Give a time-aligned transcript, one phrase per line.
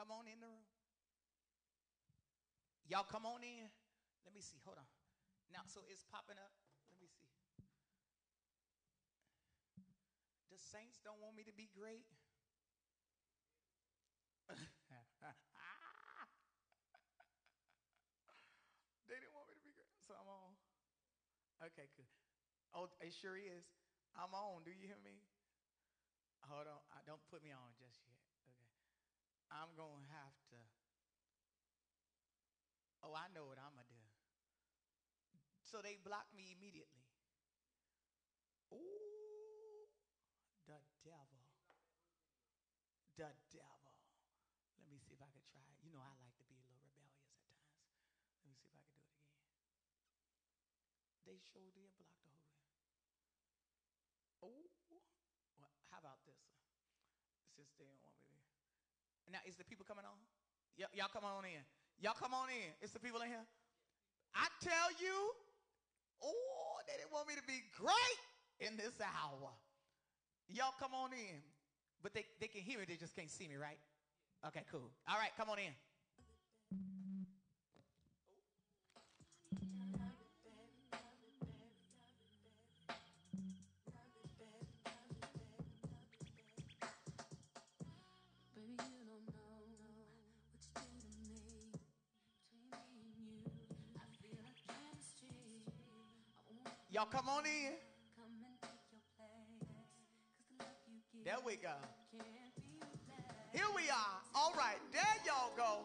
[0.00, 0.64] Come on in the room.
[2.88, 3.68] Y'all come on in.
[4.24, 4.56] Let me see.
[4.64, 4.88] Hold on.
[5.52, 6.56] Now, so it's popping up.
[6.88, 7.28] Let me see.
[10.48, 12.08] The saints don't want me to be great.
[19.04, 20.56] they didn't want me to be great, so I'm on.
[21.60, 22.08] Okay, good.
[22.72, 23.68] Oh, it sure is.
[24.16, 24.64] I'm on.
[24.64, 25.20] Do you hear me?
[26.48, 26.80] Hold on.
[26.88, 28.09] I, don't put me on just yet.
[29.50, 30.58] I'm going to have to.
[33.02, 34.06] Oh, I know what I'm going to do.
[35.66, 37.06] So they blocked me immediately.
[38.74, 39.86] Ooh,
[40.66, 41.42] the devil.
[43.18, 43.94] The devil.
[44.78, 45.78] Let me see if I can try it.
[45.82, 47.70] You know, I like to be a little rebellious at times.
[48.42, 49.54] Let me see if I can do it again.
[51.26, 52.30] They showed did block the
[54.40, 55.04] whole thing.
[55.60, 56.42] Oh, well, how about this?
[57.54, 58.09] Since they don't.
[59.30, 60.18] Now, is the people coming on?
[60.78, 61.62] Y- y'all come on in.
[62.02, 62.70] Y'all come on in.
[62.82, 63.46] It's the people in here.
[64.34, 65.14] I tell you,
[66.22, 68.20] oh, they didn't want me to be great
[68.58, 69.50] in this hour.
[70.48, 71.42] Y'all come on in.
[72.02, 73.78] But they, they can hear me, they just can't see me, right?
[74.46, 74.88] Okay, cool.
[75.06, 75.74] All right, come on in.
[96.92, 97.72] Y'all come on in.
[101.24, 101.70] There we go.
[103.52, 104.18] Here we are.
[104.34, 105.84] All right, there y'all go.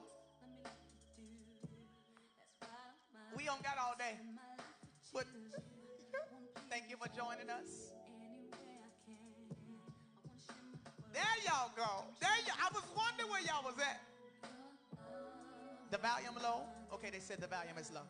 [3.38, 4.16] We don't got all day.
[5.13, 5.25] But
[6.72, 7.94] thank you for joining us.
[11.13, 12.06] There y'all go.
[12.19, 14.01] There you I was wondering where y'all was at.
[15.91, 16.63] The volume low?
[16.94, 18.01] Okay, they said the volume is low.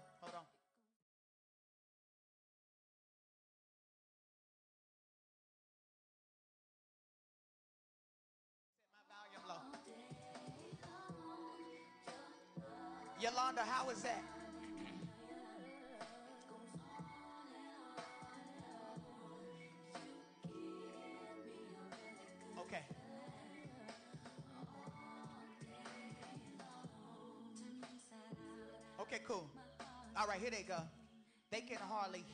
[32.06, 32.26] Hardly.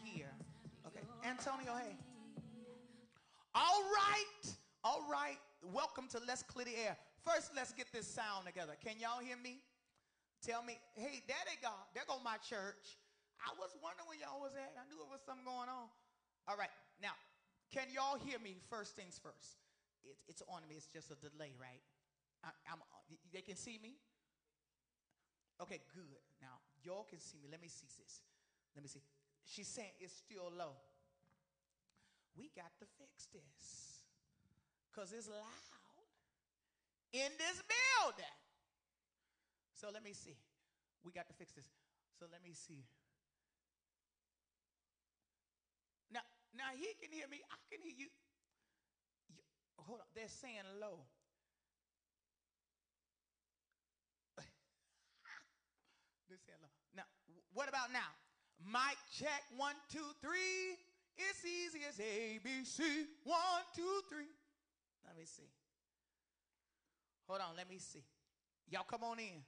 [0.83, 0.99] Okay.
[1.23, 1.95] Antonio, hey.
[3.55, 4.43] All right.
[4.83, 5.39] All right.
[5.71, 6.97] Welcome to Let's Clear the Air.
[7.23, 8.75] First, let's get this sound together.
[8.83, 9.63] Can y'all hear me?
[10.43, 11.71] Tell me, hey, there they go.
[11.95, 12.99] There go my church.
[13.39, 14.75] I was wondering where y'all was at.
[14.75, 15.87] I knew there was something going on.
[16.51, 16.73] All right.
[16.99, 17.15] Now,
[17.71, 19.55] can y'all hear me first things first?
[20.03, 20.75] It, it's on me.
[20.75, 21.79] It's just a delay, right?
[22.43, 22.83] I, am
[23.31, 23.95] they can see me?
[25.63, 26.19] Okay, good.
[26.43, 27.47] Now, y'all can see me.
[27.47, 28.19] Let me see this.
[28.75, 28.99] Let me see.
[29.45, 30.75] She's saying it's still low.
[32.37, 34.05] We got to fix this
[34.89, 35.71] because it's loud
[37.13, 38.37] in this building.
[39.73, 40.37] So let me see.
[41.03, 41.65] We got to fix this.
[42.19, 42.85] So let me see.
[46.11, 46.21] Now,
[46.53, 47.41] now he can hear me.
[47.49, 48.07] I can hear you.
[49.33, 49.41] you
[49.79, 50.05] hold on.
[50.15, 51.01] They're saying low.
[56.29, 56.69] They're saying low.
[56.95, 57.03] Now,
[57.53, 58.20] what about now?
[58.65, 59.43] Mic check.
[59.57, 60.77] One, two, three.
[61.17, 62.81] It's easy as ABC.
[63.23, 64.29] One, two, three.
[65.05, 65.49] Let me see.
[67.27, 67.55] Hold on.
[67.57, 68.03] Let me see.
[68.69, 69.43] Y'all come on in.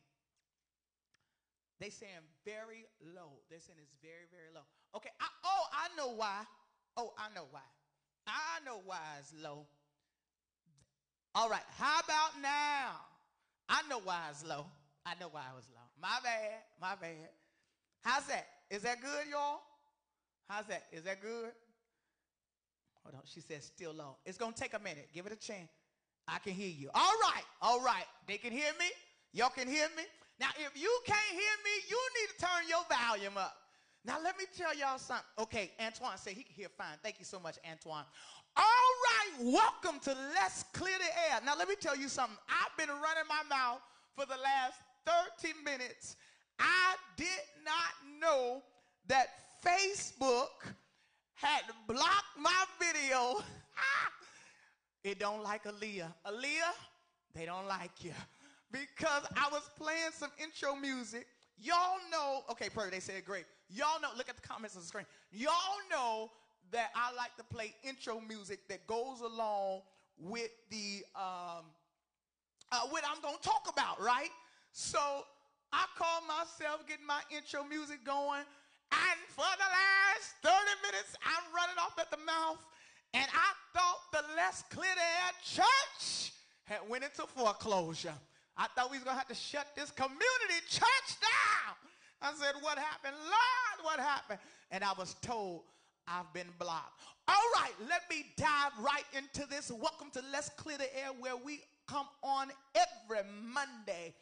[1.80, 3.42] They saying very low.
[3.50, 4.66] They're saying it's very, very low.
[4.96, 5.10] Okay.
[5.20, 6.44] I, oh, I know why.
[6.98, 7.66] Oh, I know why.
[8.28, 9.66] I know why it's low.
[11.36, 11.66] All right.
[11.78, 13.02] How about now?
[13.68, 14.66] I know why it's low.
[15.06, 15.82] I know why it was low.
[16.00, 16.62] My bad.
[16.80, 17.30] My bad.
[18.02, 18.48] How's that?
[18.74, 19.60] Is that good, y'all?
[20.50, 20.86] How's that?
[20.92, 21.52] Is that good?
[23.04, 23.22] Hold on.
[23.24, 24.18] She says still low.
[24.26, 25.10] It's going to take a minute.
[25.14, 25.70] Give it a chance.
[26.28, 26.90] I can hear you.
[26.96, 27.44] All right.
[27.62, 28.06] All right.
[28.28, 28.88] They can hear me.
[29.32, 30.02] Y'all can hear me.
[30.40, 33.56] Now, if you can't hear me, you need to turn your volume up.
[34.04, 35.24] Now, let me tell y'all something.
[35.38, 36.98] Okay, Antoine said he can hear fine.
[37.04, 38.06] Thank you so much, Antoine.
[38.58, 41.42] All right, welcome to Let's Clear the Air.
[41.46, 42.38] Now, let me tell you something.
[42.50, 43.82] I've been running my mouth
[44.16, 46.16] for the last 30 minutes.
[46.60, 47.28] I did
[47.66, 48.62] not know
[49.08, 49.28] that
[49.66, 50.48] Facebook
[51.34, 53.44] had blocked my video.
[55.04, 56.14] it don't like Aaliyah.
[56.26, 56.74] Aaliyah,
[57.36, 58.12] they don't like you
[58.72, 61.28] because I was playing some intro music.
[61.58, 63.46] Y'all know, okay, Purdy, they said great.
[63.70, 65.06] Y'all know, look at the comments on the screen.
[65.32, 65.52] Y'all
[65.90, 66.32] know
[66.72, 69.82] that I like to play intro music that goes along
[70.18, 71.66] with the um,
[72.72, 74.30] uh, what I'm going to talk about, right?
[74.72, 75.00] So
[75.74, 78.46] I call myself getting my intro music going.
[78.94, 80.54] And for the last 30
[80.86, 82.62] minutes, I'm running off at the mouth.
[83.14, 86.32] And I thought the Les Clear Air Church
[86.66, 88.14] had went into foreclosure.
[88.56, 91.76] I thought we was going to have to shut this community church down.
[92.22, 93.16] I said, what happened?
[93.18, 94.40] Lord, what happened?
[94.70, 95.64] And I was told
[96.08, 97.02] I've been blocked.
[97.28, 99.72] All right, let me dive right into this.
[99.72, 104.14] Welcome to Let's Clear the Air, where we come on every Monday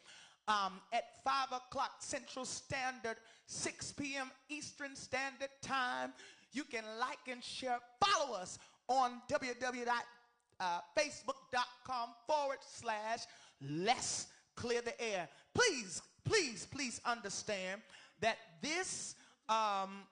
[0.48, 3.16] um, at 5 o'clock Central Standard,
[3.46, 4.28] 6 p.m.
[4.48, 6.12] Eastern Standard Time.
[6.52, 7.78] You can like and share.
[8.04, 8.58] Follow us
[8.88, 13.20] on www.facebook.com forward slash
[13.60, 15.28] let's clear the air.
[15.54, 17.80] Please, please, please understand
[18.20, 19.14] that this
[19.48, 20.02] um,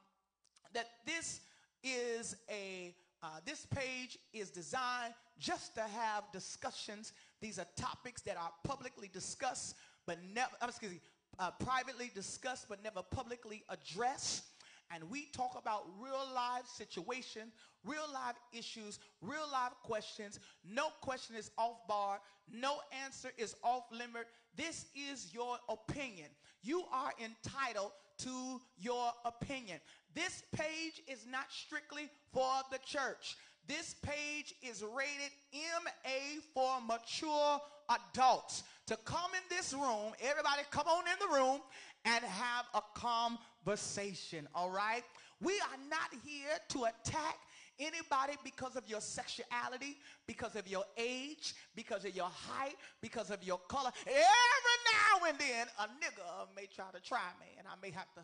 [0.73, 1.41] that this
[1.83, 7.12] is a uh, this page is designed just to have discussions.
[7.41, 9.76] These are topics that are publicly discussed,
[10.06, 11.00] but never, excuse me,
[11.38, 14.44] uh, privately discussed, but never publicly addressed.
[14.93, 17.52] And we talk about real life situations,
[17.85, 20.41] real life issues, real life questions.
[20.69, 22.20] No question is off bar.
[22.52, 24.26] No answer is off limit.
[24.56, 26.26] This is your opinion.
[26.62, 29.79] You are entitled to your opinion.
[30.14, 33.37] This page is not strictly for the church.
[33.67, 38.64] This page is rated MA for mature adults.
[38.90, 41.60] To come in this room, everybody come on in the room
[42.04, 45.04] and have a conversation, all right?
[45.40, 47.37] We are not here to attack
[47.78, 49.96] anybody because of your sexuality,
[50.26, 53.92] because of your age, because of your height, because of your color.
[54.08, 58.12] Every now and then, a nigga may try to try me, and I may have
[58.16, 58.22] to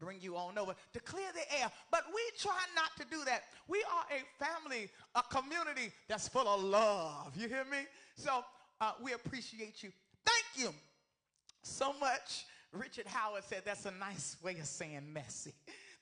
[0.00, 1.70] bring you on over to clear the air.
[1.92, 3.44] But we try not to do that.
[3.68, 7.36] We are a family, a community that's full of love.
[7.36, 7.86] You hear me?
[8.16, 8.44] So
[8.80, 9.92] uh, we appreciate you.
[11.62, 12.46] So much.
[12.72, 15.54] Richard Howard said that's a nice way of saying messy.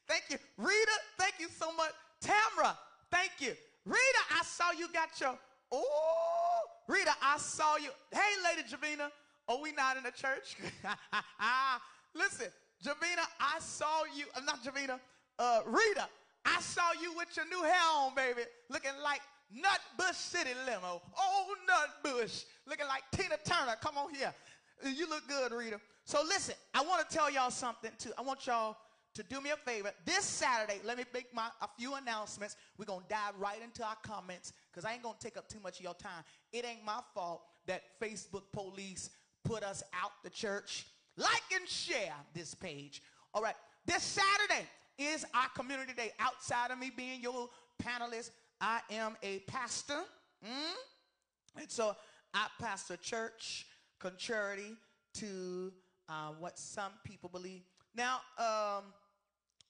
[0.08, 0.38] Thank you.
[0.56, 1.93] Rita, thank you so much.
[2.23, 2.76] Tamra,
[3.11, 3.55] thank you.
[3.85, 5.37] Rita, I saw you got your,
[5.73, 7.91] oh, Rita, I saw you.
[8.12, 9.11] Hey, Lady Javina.
[9.49, 10.56] Oh, we not in the church?
[12.14, 12.49] Listen,
[12.85, 14.99] Javina, I saw you, uh, not Javina,
[15.38, 16.09] uh, Rita,
[16.44, 19.20] I saw you with your new hair on, baby, looking like
[19.55, 21.00] Nutbush City limo.
[21.17, 23.76] Oh, Nutbush, looking like Tina Turner.
[23.81, 24.35] Come on here.
[24.84, 25.81] You look good, Rita.
[26.05, 28.12] So listen, I want to tell y'all something too.
[28.19, 28.76] I want y'all
[29.14, 29.90] to do me a favor.
[30.05, 32.56] This Saturday, let me make my a few announcements.
[32.76, 35.78] We're gonna dive right into our comments because I ain't gonna take up too much
[35.78, 36.23] of your time.
[36.52, 39.11] It ain't my fault that Facebook police
[39.44, 40.87] put us out the church.
[41.17, 43.02] Like and share this page.
[43.32, 43.55] All right.
[43.87, 44.67] This Saturday
[44.99, 46.12] is our community day.
[46.19, 47.49] Outside of me being your
[47.82, 48.31] panelist,
[48.61, 50.02] I am a pastor.
[50.44, 51.61] Mm?
[51.61, 51.96] And so
[52.34, 53.67] I pastor church
[53.98, 54.76] contrary
[55.14, 55.72] to
[56.08, 57.62] uh, what some people believe.
[57.94, 58.85] Now, um,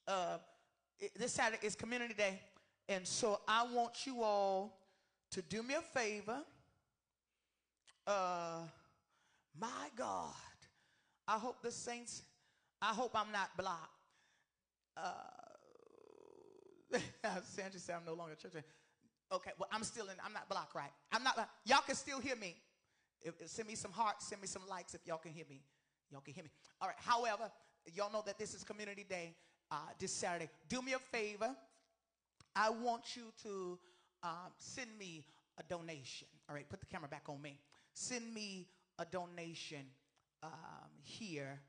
[0.09, 0.39] uh,
[1.17, 2.41] this Saturday is community day.
[2.89, 4.79] And so I want you all
[5.33, 6.39] to do me a favor.
[8.07, 8.61] Uh,
[9.59, 10.33] my God
[11.29, 12.23] I hope the saints,
[12.81, 13.91] I hope I'm not blocked.
[14.97, 15.13] Uh,
[17.43, 18.53] Sandra said I'm no longer church.
[19.33, 20.93] Okay, well, I'm still in, I'm not blocked, right?
[21.13, 22.57] I'm not, y'all can still hear me.
[23.27, 25.61] If, send me some hearts, send me some likes if y'all can hear me.
[26.13, 26.51] Y'all can hear me.
[26.81, 27.51] All right, however,
[27.93, 29.35] y'all know that this is Community Day
[29.71, 30.49] uh, this Saturday.
[30.69, 31.55] Do me a favor.
[32.55, 33.79] I want you to
[34.23, 35.27] um, send me
[35.59, 36.29] a donation.
[36.49, 37.59] All right, put the camera back on me.
[37.95, 38.69] Send me
[38.99, 39.87] a donation
[40.45, 41.61] um, here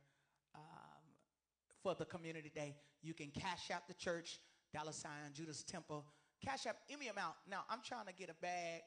[0.54, 0.62] um,
[1.82, 2.76] for the community day.
[3.02, 4.40] You can cash out the church,
[4.74, 6.06] dollar sign, Judah's Temple.
[6.46, 7.34] Cash out any amount.
[7.50, 8.82] Now, I'm trying to get a bag.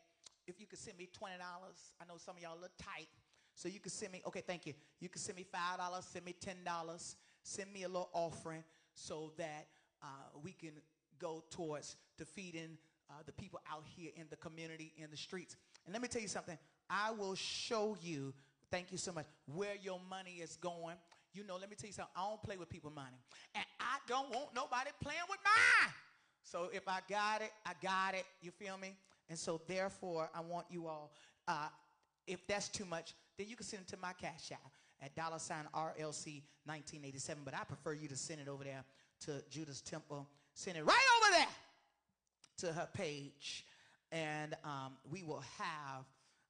[0.51, 3.09] If you could send me $20, I know some of y'all look tight.
[3.55, 4.75] So you can send me, okay, thank you.
[5.01, 8.65] You can send me $5, send me $10, send me a little offering
[8.95, 9.69] so that
[10.03, 10.07] uh,
[10.43, 10.73] we can
[11.19, 12.79] go towards defeating
[13.11, 15.57] uh, the people out here in the community, in the streets.
[15.87, 16.59] And let me tell you something.
[16.89, 18.35] I will show you
[18.71, 19.27] Thank you so much.
[19.53, 20.97] Where your money is going.
[21.33, 22.13] You know, let me tell you something.
[22.17, 23.19] I don't play with people's money.
[23.55, 25.93] And I don't want nobody playing with mine.
[26.43, 28.25] So if I got it, I got it.
[28.41, 28.97] You feel me?
[29.31, 31.13] And so therefore, I want you all,
[31.49, 31.69] uh,
[32.27, 35.39] if that's too much, then you can send it to my cash app at dollar
[35.39, 37.43] sign RLC 1987.
[37.45, 38.85] But I prefer you to send it over there
[39.21, 40.29] to Judah's Temple.
[40.55, 41.47] Send it right over there
[42.59, 43.65] to her page.
[44.13, 46.05] And um, we will have,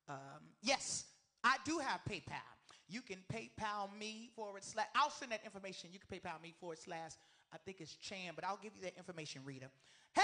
[0.09, 1.05] um, yes,
[1.45, 2.41] I do have PayPal.
[2.89, 4.87] You can PayPal me forward slash.
[4.97, 5.91] I'll send that information.
[5.93, 7.13] You can PayPal me forward slash.
[7.53, 9.67] I think it's Chan, but I'll give you that information, Rita.
[10.15, 10.23] Hey,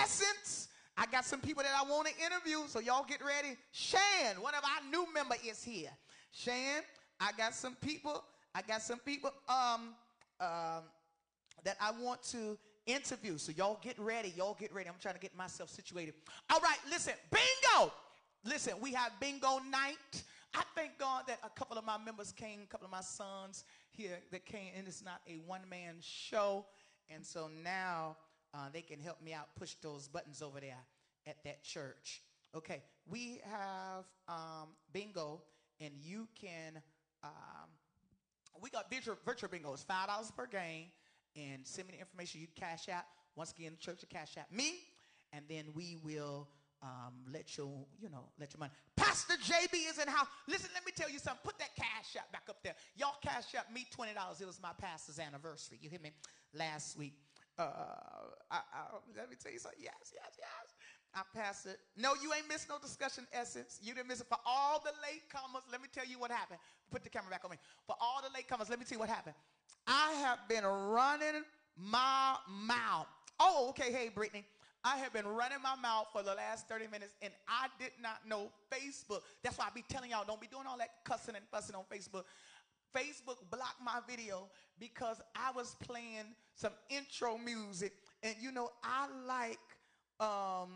[0.00, 0.68] Essence.
[0.96, 3.56] I got some people that I want to interview, so y'all get ready.
[3.72, 5.90] Shan, one of our new member, is here.
[6.32, 6.82] Shan,
[7.20, 8.24] I got some people.
[8.54, 9.94] I got some people um,
[10.40, 10.84] um,
[11.64, 13.36] that I want to interview.
[13.36, 14.32] So y'all get ready.
[14.36, 14.88] Y'all get ready.
[14.88, 16.14] I'm trying to get myself situated.
[16.50, 17.92] All right, listen, bingo.
[18.44, 20.22] Listen, we have bingo night.
[20.54, 23.64] I thank God that a couple of my members came, a couple of my sons
[23.90, 26.64] here that came, and it's not a one man show.
[27.10, 28.16] And so now
[28.56, 30.78] uh, they can help me out push those buttons over there
[31.26, 32.22] at that church.
[32.54, 35.42] Okay, we have um, bingo,
[35.80, 36.80] and you can.
[37.22, 37.68] Um,
[38.62, 39.74] we got virtual, virtual bingo.
[39.74, 40.86] It's five dollars per game,
[41.36, 42.40] and send me the information.
[42.40, 43.72] You cash out once again.
[43.72, 44.72] The church will cash out me,
[45.34, 46.48] and then we will
[46.82, 48.72] um, let your you know let your money.
[48.96, 50.28] Pastor JB is in house.
[50.48, 51.40] Listen, let me tell you something.
[51.44, 52.74] Put that cash out back up there.
[52.96, 54.40] Y'all cash out me twenty dollars.
[54.40, 55.78] It was my pastor's anniversary.
[55.82, 56.12] You hear me?
[56.54, 57.18] Last week.
[57.58, 57.64] Uh,
[58.50, 58.80] I, I,
[59.16, 59.80] let me tell you something.
[59.82, 60.74] Yes, yes, yes.
[61.14, 61.78] I passed it.
[61.96, 63.80] No, you ain't missed no discussion essence.
[63.82, 64.26] You didn't miss it.
[64.28, 66.58] For all the late comers, let me tell you what happened.
[66.90, 67.56] Put the camera back on me.
[67.86, 69.34] For all the late comers, let me tell you what happened.
[69.86, 71.42] I have been running
[71.76, 73.06] my mouth.
[73.40, 73.90] Oh, okay.
[73.90, 74.44] Hey, Brittany.
[74.84, 78.18] I have been running my mouth for the last 30 minutes and I did not
[78.24, 79.22] know Facebook.
[79.42, 81.82] That's why I be telling y'all don't be doing all that cussing and fussing on
[81.92, 82.22] Facebook.
[82.94, 87.92] Facebook blocked my video because I was playing some intro music.
[88.22, 89.58] And you know, I like
[90.18, 90.70] um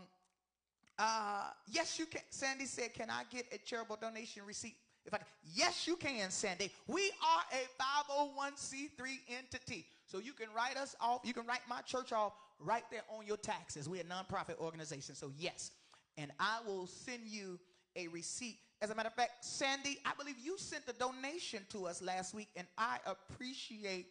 [0.99, 4.75] uh yes you can Sandy said, Can I get a charitable donation receipt?
[5.05, 5.19] If I
[5.53, 6.71] yes, you can, Sandy.
[6.87, 9.85] We are a 501c3 entity.
[10.05, 13.25] So you can write us off, you can write my church off right there on
[13.25, 13.89] your taxes.
[13.89, 15.15] We're a nonprofit organization.
[15.15, 15.71] So yes.
[16.17, 17.59] And I will send you
[17.95, 21.85] a receipt as a matter of fact, Sandy, I believe you sent a donation to
[21.85, 24.07] us last week, and I appreciate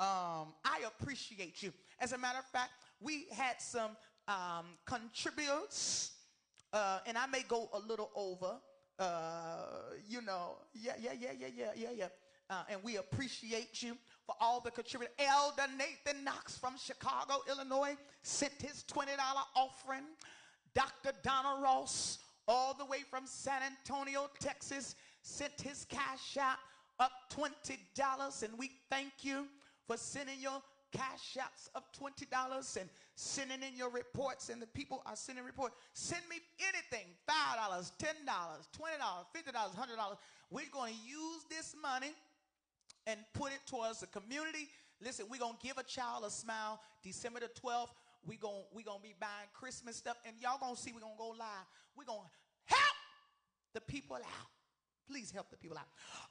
[0.00, 1.74] um, I appreciate you.
[2.00, 3.90] As a matter of fact, we had some
[4.26, 6.12] um, contributors,
[6.72, 8.56] uh, and I may go a little over.
[8.98, 9.66] Uh,
[10.08, 12.08] you know, yeah, yeah, yeah, yeah, yeah, yeah, yeah.
[12.48, 15.14] Uh, and we appreciate you for all the contributors.
[15.18, 19.06] Elder Nathan Knox from Chicago, Illinois, sent his $20
[19.54, 20.04] offering.
[20.74, 21.12] Dr.
[21.22, 22.18] Donna Ross
[22.48, 26.58] all the way from San Antonio, Texas, sent his cash out
[26.98, 28.42] up $20.
[28.42, 29.46] And we thank you
[29.86, 34.48] for sending your cash outs of $20 and sending in your reports.
[34.48, 35.76] And the people are sending reports.
[35.94, 40.16] Send me anything $5, $10, $20, $50, $100.
[40.50, 42.12] We're going to use this money
[43.06, 44.68] and put it towards the community.
[45.02, 47.88] Listen, we're going to give a child a smile December the 12th.
[48.26, 51.14] We're going we gonna be buying Christmas stuff, and y'all going to see we're going
[51.14, 51.66] to go live.
[51.96, 52.96] We're going to help
[53.74, 54.50] the people out.
[55.08, 55.88] Please help the people out.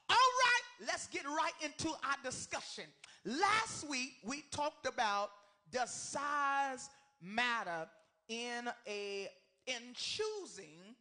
[0.10, 2.86] All right, let's get right into our discussion.
[3.25, 5.31] Last week, we talked about
[5.72, 6.89] does size
[7.22, 7.88] matter
[8.29, 9.27] in a
[9.67, 10.96] in choosing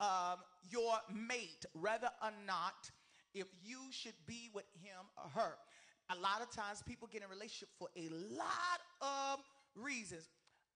[0.00, 0.36] um,
[0.70, 2.90] your mate, whether or not
[3.34, 5.54] if you should be with him or her.
[6.10, 9.40] A lot of times, people get in relationship for a lot of
[9.76, 10.28] reasons,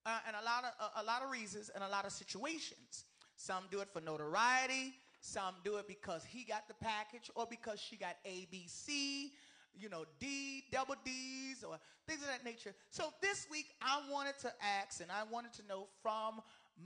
[0.06, 3.04] uh, and a lot of uh, a lot of reasons, and a lot of situations.
[3.36, 4.94] Some do it for notoriety.
[5.20, 9.30] Some do it because he got the package or because she got ABC,
[9.78, 12.74] you know, D, double D's, or things of that nature.
[12.90, 16.40] So this week I wanted to ask and I wanted to know from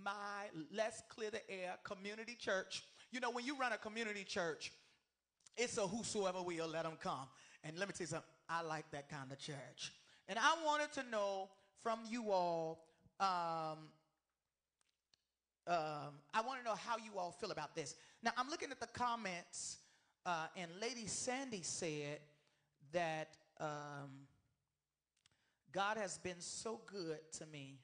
[0.05, 2.85] my Let's Clear the Air community church.
[3.13, 4.73] You know, when you run a community church,
[5.57, 7.29] it's a whosoever will let them come.
[7.63, 9.93] And let me tell you something, I like that kind of church.
[10.29, 11.49] And I wanted to know
[11.83, 12.85] from you all
[13.21, 13.79] um,
[15.67, 17.95] um, I want to know how you all feel about this.
[18.23, 19.79] Now, I'm looking at the comments,
[20.27, 22.19] uh, and Lady Sandy said
[22.93, 24.27] that um,
[25.73, 27.79] God has been so good to me.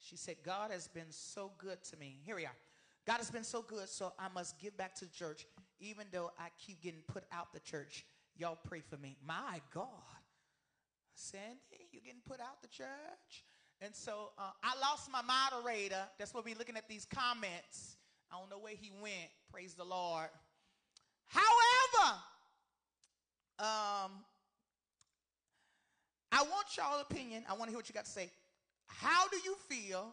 [0.00, 2.18] She said, God has been so good to me.
[2.24, 2.56] Here we are.
[3.06, 5.46] God has been so good, so I must give back to church,
[5.78, 8.04] even though I keep getting put out the church.
[8.36, 9.16] Y'all pray for me.
[9.24, 9.86] My God.
[11.16, 13.44] Sandy, you're getting put out the church?
[13.80, 16.02] And so uh, I lost my moderator.
[16.18, 17.96] That's what we're looking at these comments.
[18.30, 19.30] I don't know where he went.
[19.50, 20.28] Praise the Lord.
[21.26, 22.18] However,
[23.58, 24.12] um,
[26.32, 27.44] I want y'all opinion.
[27.48, 28.30] I want to hear what you got to say.
[28.86, 30.12] How do you feel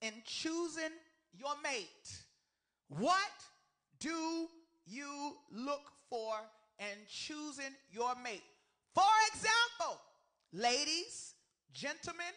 [0.00, 0.92] in choosing
[1.38, 2.16] your mate?
[2.88, 3.16] What
[4.00, 4.48] do
[4.86, 6.34] you look for
[6.78, 8.42] in choosing your mate?
[8.96, 10.00] For example,
[10.52, 11.36] ladies,
[11.76, 12.32] Gentlemen,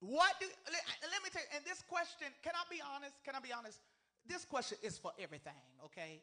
[0.00, 3.22] what do, let, me tell you, and this question, can I be honest?
[3.22, 3.80] Can I be honest?
[4.26, 5.52] This question is for everything,
[5.84, 6.22] okay?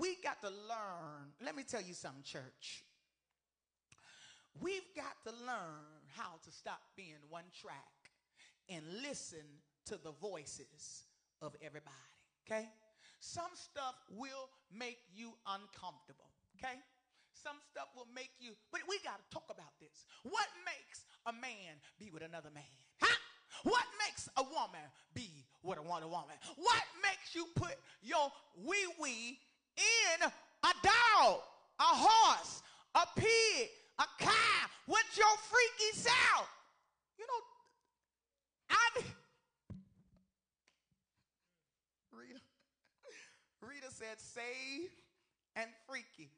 [0.00, 1.30] We got to learn.
[1.40, 2.82] Let me tell you something, church.
[4.60, 7.94] We've got to learn how to stop being one track
[8.68, 9.46] and listen
[9.86, 11.04] to the voices
[11.40, 11.94] of everybody,
[12.50, 12.68] okay?
[13.20, 16.78] Some stuff will make you uncomfortable, okay?
[17.42, 20.06] Some stuff will make you, but we got to talk about this.
[20.24, 22.64] What makes a man be with another man?
[23.00, 23.14] Huh?
[23.62, 24.82] What makes a woman
[25.14, 25.30] be
[25.62, 26.34] with another woman?
[26.56, 28.30] What makes you put your
[28.64, 29.38] wee wee
[29.76, 31.40] in a dog,
[31.78, 32.62] a horse,
[32.94, 33.68] a pig,
[33.98, 36.48] a cow with your freaky self?
[37.18, 37.42] You know,
[38.70, 39.02] I.
[42.12, 42.40] Rita,
[43.62, 44.90] Rita said, "Save
[45.54, 46.30] and freaky."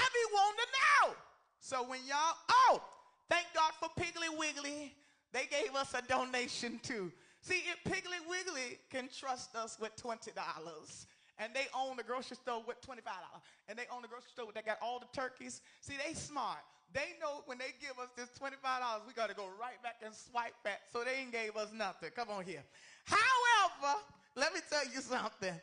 [0.00, 1.14] I be wanting to know.
[1.60, 2.82] So when y'all, oh,
[3.28, 4.94] thank God for Piggly Wiggly.
[5.32, 7.12] They gave us a donation too.
[7.40, 10.28] See, if Piggly Wiggly can trust us with $20
[11.38, 12.98] and they own the grocery store with $25
[13.68, 16.58] and they own the grocery store that got all the turkeys, see, they smart.
[16.92, 20.12] They know when they give us this $25, we got to go right back and
[20.12, 20.80] swipe back.
[20.92, 22.10] So they ain't gave us nothing.
[22.16, 22.64] Come on here.
[23.04, 24.00] However,
[24.34, 25.54] let me tell you something.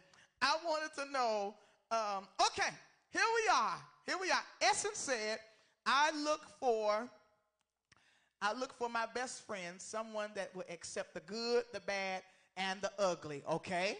[0.41, 1.55] I wanted to know,
[1.91, 2.71] um, okay,
[3.11, 3.77] here we are.
[4.07, 4.43] Here we are.
[4.61, 5.39] Essence said,
[5.85, 7.09] I look for
[8.41, 12.21] I look for my best friend, someone that will accept the good, the bad,
[12.55, 13.97] and the ugly, okay?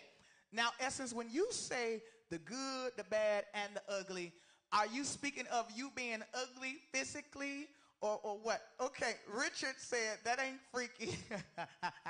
[0.52, 4.32] Now, Essence, when you say the good, the bad, and the ugly,
[4.72, 7.68] are you speaking of you being ugly physically
[8.00, 8.62] or, or what?
[8.80, 11.18] Okay, Richard said that ain't freaky.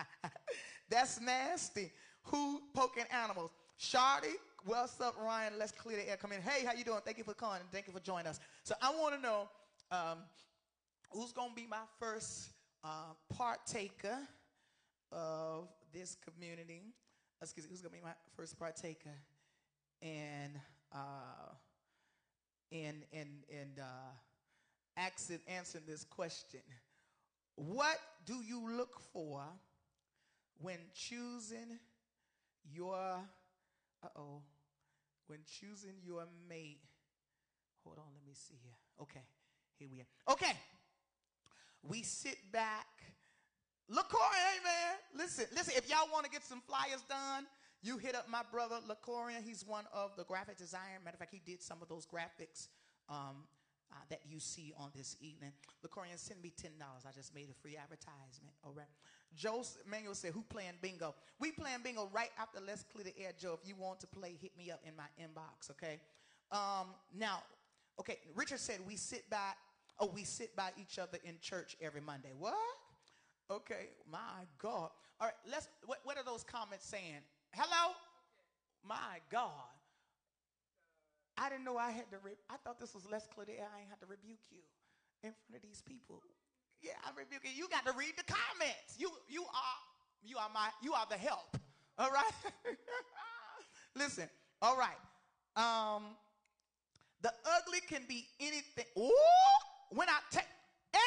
[0.89, 1.91] That's nasty.
[2.23, 3.51] Who poking animals?
[3.79, 5.53] Shardy, what's up, Ryan?
[5.57, 6.17] Let's clear the air.
[6.17, 6.41] Come in.
[6.41, 6.99] Hey, how you doing?
[7.05, 7.61] Thank you for calling.
[7.71, 8.39] Thank you for joining us.
[8.63, 9.49] So I want to know
[9.91, 10.19] um,
[11.11, 12.49] who's going to be my first
[12.83, 14.17] uh, partaker
[15.11, 16.93] of this community.
[17.41, 19.13] Excuse me, who's going to be my first partaker
[20.01, 20.59] in
[20.93, 21.53] uh,
[22.71, 25.01] in in in uh,
[25.47, 26.61] answering this question?
[27.55, 29.41] What do you look for
[30.59, 31.79] when choosing
[32.73, 33.19] your
[34.03, 34.41] uh oh.
[35.27, 36.79] When choosing your mate,
[37.83, 38.77] hold on, let me see here.
[39.01, 39.23] Okay,
[39.77, 40.33] here we are.
[40.33, 40.53] Okay,
[41.83, 42.87] we sit back.
[43.91, 45.73] LaCorian, man, listen, listen.
[45.75, 47.45] If y'all want to get some flyers done,
[47.81, 49.43] you hit up my brother LaCorian.
[49.43, 50.99] He's one of the graphic designers.
[51.03, 52.67] Matter of fact, he did some of those graphics
[53.09, 53.43] um,
[53.91, 55.51] uh, that you see on this evening.
[55.81, 56.69] the LaCorian, send me $10.
[56.79, 58.53] I just made a free advertisement.
[58.63, 58.87] All right.
[59.35, 61.13] Joe Manuel said, who playing bingo?
[61.39, 63.57] We playing bingo right after Let's Clear the Air, Joe.
[63.61, 65.99] If you want to play, hit me up in my inbox, okay?
[66.51, 67.43] Um, now,
[67.99, 69.51] okay, Richard said we sit by,
[69.99, 72.31] oh, we sit by each other in church every Monday.
[72.37, 72.55] What?
[73.51, 74.89] Okay, my God.
[75.19, 77.21] All right, let's, what, what are those comments saying?
[77.53, 77.93] Hello?
[78.83, 79.51] My God.
[81.37, 83.69] I didn't know I had to, re- I thought this was Let's Clear the Air.
[83.73, 84.57] I ain't had to rebuke you
[85.23, 86.21] in front of these people.
[86.81, 87.67] Yeah, I'm rebuking you.
[87.69, 88.97] got to read the comments.
[88.97, 89.79] You you are
[90.23, 91.57] you are my you are the help.
[91.97, 92.31] All right.
[93.95, 94.29] Listen.
[94.61, 94.97] All right.
[95.55, 96.03] Um,
[97.21, 98.85] the ugly can be anything.
[98.97, 99.11] Ooh,
[99.89, 100.45] when I take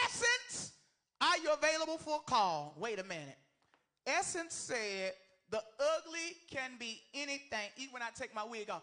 [0.05, 0.73] essence,
[1.21, 2.75] are you available for a call?
[2.79, 3.39] Wait a minute.
[4.07, 5.13] Essence said
[5.51, 5.63] the
[5.97, 8.83] ugly can be anything, even when I take my wig off.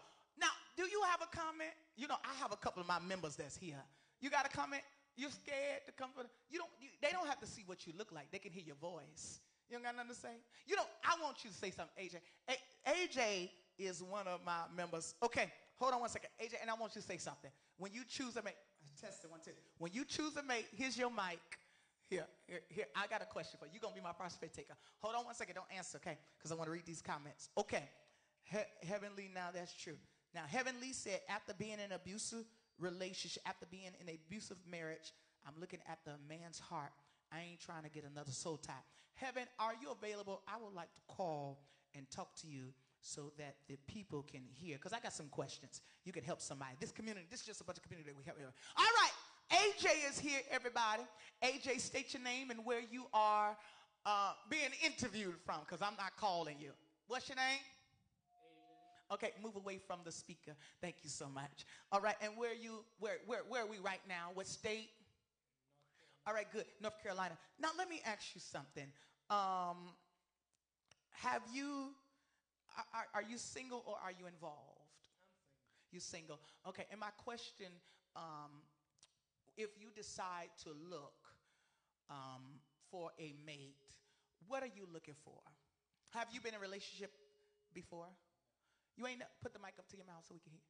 [0.78, 1.72] Do you have a comment?
[1.98, 3.82] You know, I have a couple of my members that's here.
[4.22, 4.84] You got a comment?
[5.16, 7.94] You're scared to come for you don't you, they don't have to see what you
[7.98, 8.30] look like.
[8.32, 9.40] They can hear your voice.
[9.68, 10.38] You don't got nothing to say?
[10.68, 12.18] You know, I want you to say something, AJ.
[12.48, 15.16] A- AJ is one of my members.
[15.24, 16.30] Okay, hold on one second.
[16.40, 17.52] AJ, and I want you to say something.
[17.78, 18.56] When you choose a mate,
[19.02, 19.52] test it one, two.
[19.80, 21.42] When you choose a mate, here's your mic.
[22.10, 22.86] Here, here, here.
[22.96, 23.72] I got a question for you.
[23.74, 24.76] You're going to be my prospect taker.
[25.00, 25.56] Hold on one second.
[25.56, 26.18] Don't answer, okay?
[26.38, 27.50] Because I want to read these comments.
[27.58, 27.84] Okay.
[28.44, 29.98] He- Heavenly, now that's true.
[30.38, 32.46] Now, Heavenly said, after being in an abusive
[32.78, 35.12] relationship, after being in an abusive marriage,
[35.48, 36.92] I'm looking at the man's heart.
[37.32, 38.74] I ain't trying to get another soul tie.
[39.16, 40.44] Heaven, are you available?
[40.48, 41.64] I would like to call
[41.96, 42.66] and talk to you
[43.02, 44.76] so that the people can hear.
[44.76, 45.82] Because I got some questions.
[46.06, 46.74] You can help somebody.
[46.80, 48.38] This community, this is just a bunch of community that we help.
[48.78, 49.74] All right.
[49.74, 51.02] AJ is here, everybody.
[51.44, 53.58] AJ, state your name and where you are
[54.06, 56.74] uh, being interviewed from, because I'm not calling you.
[57.08, 57.58] What's your name?
[59.12, 60.52] Okay, move away from the speaker.
[60.82, 61.66] Thank you so much.
[61.92, 64.32] All right, and where you where where where are we right now?
[64.34, 64.90] What state?
[66.26, 66.66] All right, good.
[66.82, 67.38] North Carolina.
[67.60, 68.88] Now let me ask you something.
[69.30, 69.96] Um,
[71.12, 71.92] have you
[72.94, 74.82] are, are you single or are you involved?
[75.92, 76.40] You single.
[76.68, 77.68] Okay, and my question,
[78.16, 78.52] um,
[79.56, 81.14] if you decide to look
[82.10, 82.60] um,
[82.92, 83.76] for a mate,
[84.48, 85.40] what are you looking for?
[86.12, 87.12] Have you been in a relationship
[87.74, 88.08] before?
[88.98, 90.66] You ain't ne- put the mic up to your mouth so we can hear.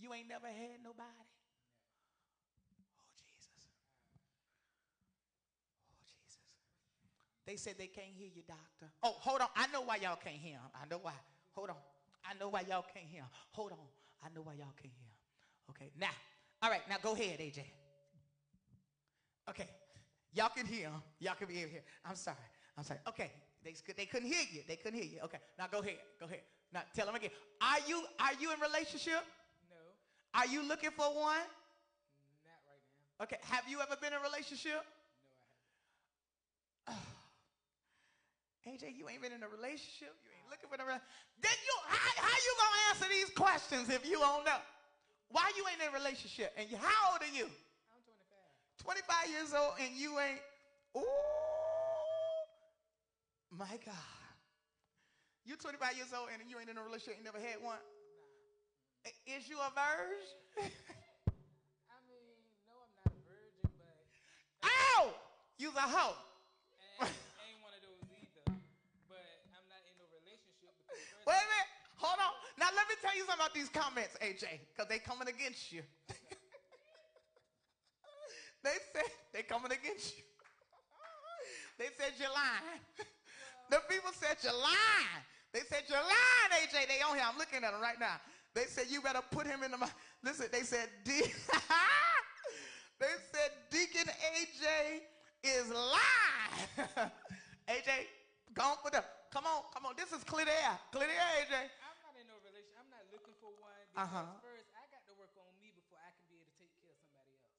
[0.00, 1.28] You ain't never had nobody.
[2.72, 3.52] Oh Jesus.
[5.92, 6.40] Oh Jesus.
[7.44, 8.88] They said they can't hear you, doctor.
[9.04, 9.52] Oh, hold on.
[9.54, 10.72] I know why y'all can't hear him.
[10.74, 11.14] I know why.
[11.52, 11.82] Hold on.
[12.24, 13.24] I know why y'all can't hear.
[13.52, 13.86] Hold on.
[14.24, 15.12] I know why y'all can't hear.
[15.70, 16.14] Okay, now,
[16.62, 17.64] all right, now go ahead, AJ.
[19.48, 19.68] Okay,
[20.32, 21.02] y'all can hear him.
[21.18, 21.82] Y'all can be hear.
[22.04, 22.36] I'm sorry.
[22.76, 23.00] I'm sorry.
[23.08, 23.30] Okay,
[23.64, 24.60] they, they couldn't hear you.
[24.66, 25.20] They couldn't hear you.
[25.24, 25.98] Okay, now go ahead.
[26.20, 26.42] Go ahead.
[26.72, 27.30] Now tell them again.
[27.60, 29.20] Are you are you in relationship?
[29.70, 29.76] No,
[30.34, 31.44] Are you looking for one?
[32.44, 32.80] not right
[33.20, 33.24] now.
[33.24, 34.80] Okay, have you ever been in a relationship?
[34.80, 35.36] No,
[36.88, 36.96] I
[38.64, 38.80] haven't.
[38.82, 40.16] AJ, you ain't been in a relationship.
[40.24, 40.84] You ain't looking for the.
[40.84, 41.04] Re-
[41.42, 44.62] then you how, how you gonna answer these questions if you don't know?
[45.28, 46.52] Why you ain't in a relationship?
[46.56, 47.48] And you, how old are you?
[47.92, 48.00] I'm
[48.80, 49.04] 25.
[49.04, 50.40] 25 years old and you ain't.
[50.96, 51.04] Ooh,
[53.56, 54.21] my God.
[55.44, 57.18] You 25 years old and you ain't in a relationship.
[57.18, 57.78] You never had one.
[59.02, 60.38] I- Is you a virgin?
[61.90, 62.38] I mean,
[62.70, 63.98] no, I'm not a virgin, but
[64.62, 65.10] Ow!
[65.58, 66.14] You's a hoe.
[67.02, 68.54] I ain't, one of those either.
[69.10, 71.70] But I'm not in a relationship because Wait a minute.
[71.98, 72.34] Hold on.
[72.58, 75.82] Now let me tell you something about these comments, AJ, because they coming against you.
[78.62, 80.22] they said they coming against you.
[81.78, 82.78] they said you're lying.
[83.70, 85.22] the people said you're lying.
[85.52, 86.88] They said you're lying, AJ.
[86.88, 87.24] They on here.
[87.28, 88.16] I'm looking at them right now.
[88.54, 89.78] They said you better put him in the.
[90.24, 91.20] Listen, they said D.
[93.00, 95.02] they said Deacon AJ
[95.44, 96.88] is lying.
[97.68, 97.90] AJ,
[98.54, 99.04] go on for them.
[99.32, 99.94] Come on, come on.
[99.96, 100.76] This is clear the air.
[100.92, 101.56] Clear the air, AJ.
[101.84, 102.76] I'm not in no relationship.
[102.80, 104.28] I'm not looking for one Uh-huh.
[104.44, 106.92] first I got to work on me before I can be able to take care
[106.92, 107.56] of somebody else.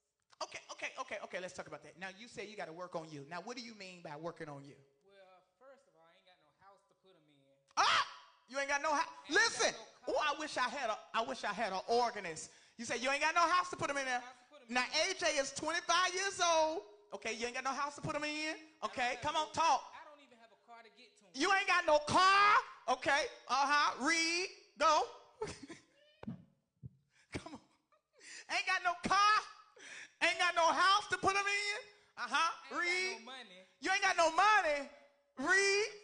[0.50, 1.40] Okay, okay, okay, okay.
[1.42, 1.98] Let's talk about that.
[1.98, 3.26] Now you say you got to work on you.
[3.30, 4.78] Now what do you mean by working on you?
[5.06, 7.42] Well, first of all, I ain't got no house to put them in.
[7.74, 8.06] Ah,
[8.54, 9.10] you ain't got no house.
[9.30, 9.74] Listen.
[10.08, 10.98] no Oh, I wish I had a.
[11.16, 12.52] I wish I had an organist.
[12.78, 14.22] You say you ain't got no house to put them in there.
[14.22, 16.84] House to put 'em Now AJ is 25 years old.
[17.16, 18.54] Okay, you ain't got no house to put them in.
[18.86, 19.82] Okay, come on, talk.
[19.90, 21.32] I don't even have a car to get to 'em.
[21.34, 22.56] You ain't got no car.
[22.90, 24.06] Okay, uh huh.
[24.06, 24.48] Read.
[24.78, 25.02] Go.
[27.34, 27.60] Come on.
[28.54, 29.38] Ain't got no car.
[30.22, 31.80] Ain't got no house to put them in.
[32.18, 32.36] Uh huh.
[32.38, 33.26] I ain't Read.
[33.26, 33.66] no.
[33.82, 34.90] You ain't got no money.
[35.40, 36.03] Read.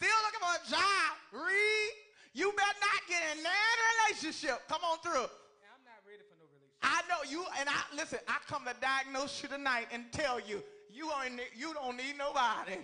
[0.00, 1.12] Still looking for a job.
[1.28, 1.44] Still looking for a job.
[1.44, 1.92] Read.
[2.32, 3.76] You better not get in that
[4.08, 4.64] relationship.
[4.64, 5.28] Come on through.
[5.28, 6.80] I'm not ready for no relationship.
[6.80, 8.18] I know you, and I listen.
[8.24, 12.80] I come to diagnose you tonight and tell you you ain't you don't need nobody.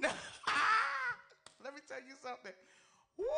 [1.60, 2.52] Let me tell you something.
[3.18, 3.28] Woo!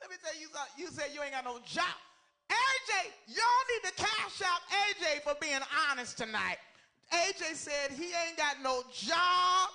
[0.00, 0.76] Let me tell you something.
[0.78, 1.98] You said you ain't got no job.
[2.46, 6.58] AJ, y'all need to cash out AJ for being honest tonight.
[7.12, 9.70] AJ said he ain't got no job.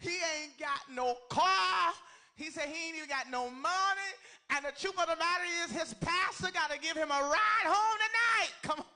[0.00, 1.92] He ain't got no car.
[2.34, 4.10] He said he ain't even got no money.
[4.48, 7.66] And the truth of the matter is his pastor got to give him a ride
[7.68, 8.52] home tonight.
[8.62, 8.86] Come on.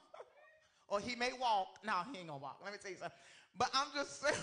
[0.89, 1.79] Or he may walk.
[1.85, 2.61] No, he ain't gonna walk.
[2.65, 3.19] Let me tell you something.
[3.57, 4.35] But I'm just saying.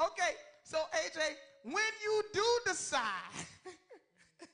[0.00, 0.32] okay,
[0.62, 1.20] so AJ,
[1.64, 3.36] when you do decide,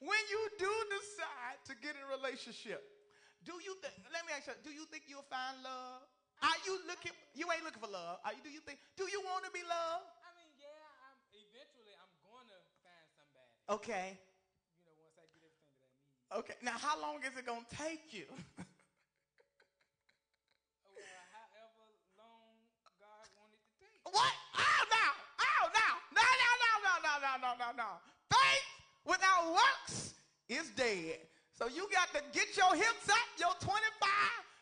[0.00, 2.82] when you do decide to get in a relationship,
[3.44, 3.94] do you think?
[4.12, 4.54] Let me ask you.
[4.62, 6.02] Do you think you'll find love?
[6.40, 7.12] Are you looking?
[7.36, 8.20] You ain't looking for love.
[8.24, 8.40] Are you?
[8.40, 8.80] Do you think?
[8.96, 10.08] Do you want to be loved?
[10.24, 10.68] I mean, yeah,
[11.04, 13.52] I'm eventually I'm gonna find somebody.
[13.68, 14.16] Okay.
[14.16, 16.40] You know, once I get everything that I need.
[16.40, 16.56] Okay.
[16.64, 18.28] Now, how long is it gonna take you?
[20.84, 21.84] Oh, well, however
[22.16, 22.56] long
[22.96, 24.00] God wanted to take.
[24.08, 24.34] What?
[24.56, 25.12] Oh, now.
[25.44, 25.64] Oh.
[26.16, 27.90] No, no, no, no, no, no, no, no, no.
[28.32, 28.68] Faith
[29.04, 30.14] without works
[30.48, 31.20] is dead.
[31.52, 33.76] So you got to get your hips up, your 25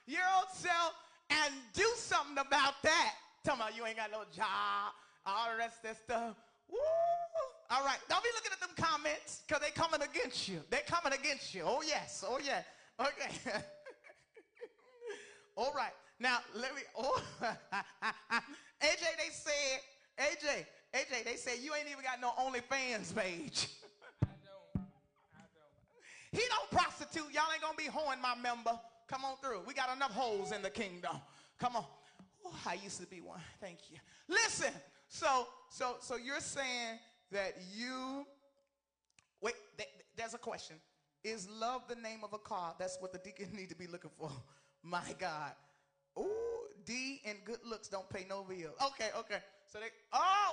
[0.07, 0.93] year old self,
[1.49, 3.15] and do something about that.
[3.45, 4.93] Tell me you ain't got no job,
[5.25, 6.37] all the rest of that stuff.
[6.71, 6.79] Woo!
[7.71, 7.99] All right.
[8.09, 10.61] Don't be looking at them comments because they coming against you.
[10.71, 11.63] They coming against you.
[11.65, 12.25] Oh, yes.
[12.27, 12.63] Oh, yeah.
[13.01, 13.61] Okay.
[15.57, 15.93] All right.
[16.21, 16.83] Now let me.
[16.97, 19.81] Oh, AJ, they said.
[20.19, 23.69] AJ, AJ, they said you ain't even got no OnlyFans page.
[26.31, 27.33] He don't prostitute.
[27.33, 28.79] Y'all ain't gonna be hoeing my member.
[29.09, 29.63] Come on through.
[29.67, 31.17] We got enough holes in the kingdom.
[31.59, 31.85] Come on.
[32.47, 33.41] Oh, I used to be one.
[33.61, 33.99] Thank you.
[34.29, 34.73] Listen.
[35.09, 36.99] So, so, so you're saying
[37.33, 38.27] that you.
[39.41, 39.55] Wait.
[39.77, 40.77] th- th- there's a question.
[41.25, 42.75] Is love the name of a car?
[42.79, 44.31] That's what the deacon need to be looking for.
[44.83, 45.53] My God.
[46.19, 46.27] Ooh,
[46.85, 48.71] D and good looks don't pay no bill.
[48.87, 49.39] Okay, okay.
[49.71, 50.53] So they, oh,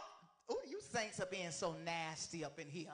[0.51, 2.91] ooh, you saints are being so nasty up in here.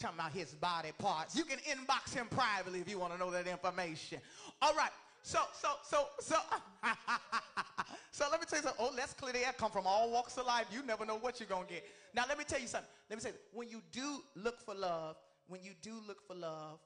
[0.00, 1.36] Talking about his body parts.
[1.36, 4.20] You can inbox him privately if you want to know that information.
[4.62, 4.90] All right.
[5.22, 6.36] So, so, so, so,
[8.10, 8.84] so let me tell you something.
[8.84, 9.52] Oh, let's clear the air.
[9.58, 10.66] Come from all walks of life.
[10.72, 11.84] You never know what you're going to get.
[12.14, 12.88] Now, let me tell you something.
[13.10, 15.16] Let me say, when you do look for love,
[15.48, 16.80] when you do look for love,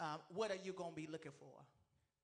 [0.00, 1.52] um, what are you going to be looking for?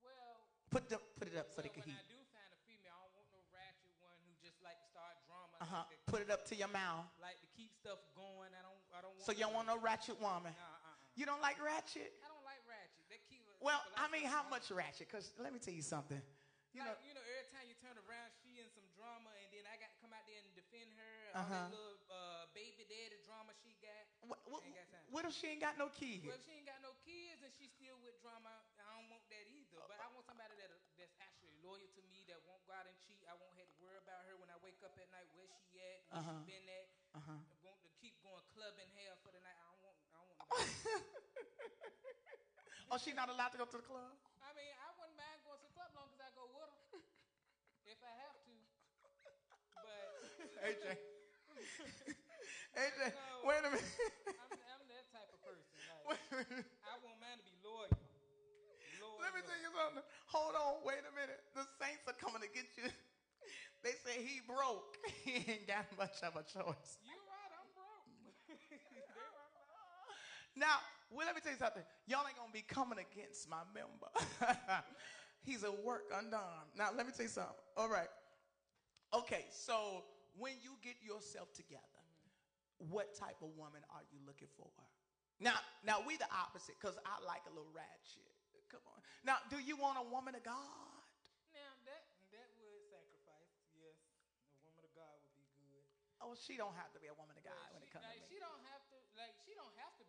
[0.03, 0.41] Well,
[0.71, 2.01] Put, the, put it up so well they can when hear.
[2.01, 4.89] I do find a female, I don't want no ratchet one who just like to
[4.89, 5.57] start drama.
[5.61, 5.85] Uh-huh.
[5.85, 7.09] That Put it up to your mouth.
[7.21, 8.53] Like to keep stuff going.
[8.57, 8.81] I don't.
[8.93, 9.13] I don't.
[9.17, 10.53] Want So you don't want no ratchet woman.
[10.57, 11.17] Nah, uh, uh.
[11.17, 12.15] You don't like ratchet?
[12.25, 13.05] I don't like ratchet.
[13.13, 13.48] They keep.
[13.59, 15.11] Well, keep a lot I mean, how much ratchet?
[15.11, 16.23] Because let me tell you something.
[16.77, 19.65] You know, you know, every time you turn around, she in some drama, and then
[19.67, 21.17] I got to come out there and defend her.
[21.35, 21.49] Uh-huh.
[21.49, 24.05] that little uh, baby daddy drama she got.
[24.23, 26.23] what, what, got what if she ain't got no kids?
[26.29, 29.25] Well, if she ain't got no kids and she still with drama, I don't want
[29.33, 29.81] that either.
[29.91, 32.95] But I want somebody that that's actually loyal to me, that won't go out and
[33.09, 33.25] cheat.
[33.27, 35.81] I won't have to worry about her when I wake up at night, where she
[35.83, 36.45] at, where Uh-huh.
[36.47, 36.87] she been at.
[37.17, 37.41] Uh-huh.
[37.43, 39.57] I want to keep going clubbing hell for the night.
[39.57, 39.97] I don't want.
[40.13, 40.39] I don't want.
[40.53, 40.69] Nobody.
[42.91, 44.13] Oh, she's not allowed to go to the club?
[44.45, 47.01] I mean, I wouldn't mind going to the club long as I go with her,
[47.89, 48.53] if I have to.
[49.77, 50.85] But AJ.
[52.79, 53.49] AJ, No.
[53.49, 53.95] wait a minute.
[54.39, 55.67] I'm, I'm that type of person.
[55.89, 56.69] Like, Wait a minute.
[56.87, 57.91] I want mine to be loyal.
[58.99, 59.19] Loyal.
[59.23, 60.05] Let me tell you something.
[60.35, 61.41] Hold on, wait a minute.
[61.55, 62.89] The Saints are coming to get you.
[63.83, 64.99] They say he broke.
[65.25, 66.99] He ain't got much of a choice.
[67.05, 68.09] You right, I'm broke.
[68.91, 70.59] They right about it.
[70.59, 71.83] Now, well, let me tell you something.
[72.07, 74.11] Y'all ain't gonna be coming against my member.
[75.47, 76.69] He's a work undone.
[76.77, 77.57] Now, let me tell you something.
[77.77, 78.11] All right.
[79.15, 80.05] Okay, so
[80.37, 81.83] when you get yourself together,
[82.93, 84.69] what type of woman are you looking for?
[85.41, 88.29] Now, now we the opposite, because I like a little ratchet.
[88.69, 89.01] Come on.
[89.25, 90.61] Now, do you want a woman of God?
[91.57, 92.05] Now that
[92.37, 93.49] that would sacrifice.
[93.73, 93.97] Yes,
[94.61, 95.81] a woman of God would be good.
[96.21, 98.29] Oh, she don't have to be a woman of God when it comes like, to
[98.29, 100.05] she don't have to like she don't have to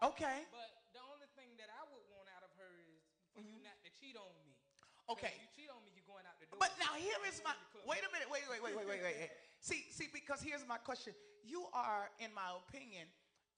[0.00, 0.36] be a woman of God.
[0.36, 0.38] Okay.
[0.52, 3.76] But the only thing that I would want out of her is for you not
[3.84, 4.52] to cheat on me.
[4.52, 5.12] Mm-hmm.
[5.16, 5.32] Okay.
[5.36, 6.60] If you cheat on me, you're going out the door.
[6.60, 7.54] But now here is my
[7.86, 9.16] wait a minute, wait, wait, wait, wait, wait, wait.
[9.16, 9.32] wait.
[9.60, 11.14] See, see, because here's my question.
[11.44, 13.06] You are, in my opinion,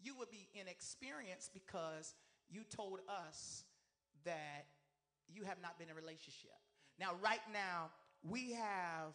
[0.01, 2.15] you would be inexperienced because
[2.51, 3.65] you told us
[4.25, 4.67] that
[5.29, 6.57] you have not been in a relationship.
[6.99, 7.91] Now, right now,
[8.23, 9.15] we have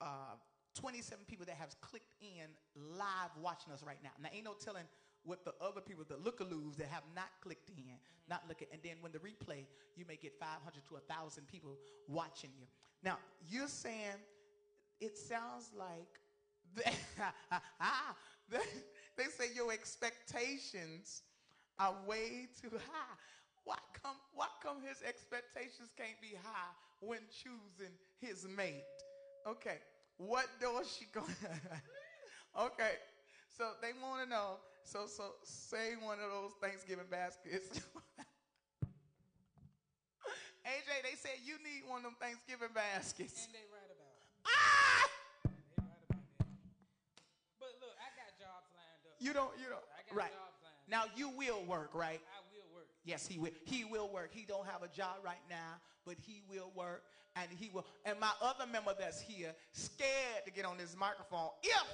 [0.00, 0.36] uh,
[0.74, 4.10] 27 people that have clicked in live watching us right now.
[4.20, 4.84] Now, ain't no telling
[5.24, 7.84] what the other people, the lookaloos that have not clicked in,
[8.28, 8.48] not mm-hmm.
[8.48, 8.68] looking.
[8.72, 11.76] And then when the replay, you may get 500 to 1,000 people
[12.08, 12.66] watching you.
[13.02, 14.18] Now, you're saying
[15.00, 16.20] it sounds like
[18.50, 18.58] they,
[19.16, 21.22] they say your expectations
[21.78, 23.16] are way too high.
[23.64, 28.84] Why come, why come his expectations can't be high when choosing his mate?
[29.46, 29.78] Okay,
[30.16, 31.26] what door she going?
[32.60, 32.92] okay,
[33.56, 34.56] so they want to know.
[34.84, 37.80] So, so say one of those Thanksgiving baskets.
[40.66, 43.46] AJ, they said you need one of them Thanksgiving baskets.
[43.46, 44.26] And they right about it.
[44.46, 45.08] Ah!
[45.42, 46.46] They right about that.
[47.58, 49.16] But look, I got jobs lined up.
[49.18, 49.82] You don't, you don't.
[49.90, 50.30] I got Right.
[50.30, 50.86] jobs lined up.
[50.86, 52.20] Now you will work, right?
[52.22, 52.86] I will work.
[53.04, 53.50] Yes, he will.
[53.64, 54.30] He will work.
[54.32, 57.02] He don't have a job right now, but he will work,
[57.34, 57.86] and he will.
[58.04, 61.50] And my other member that's here, scared to get on this microphone.
[61.62, 61.86] If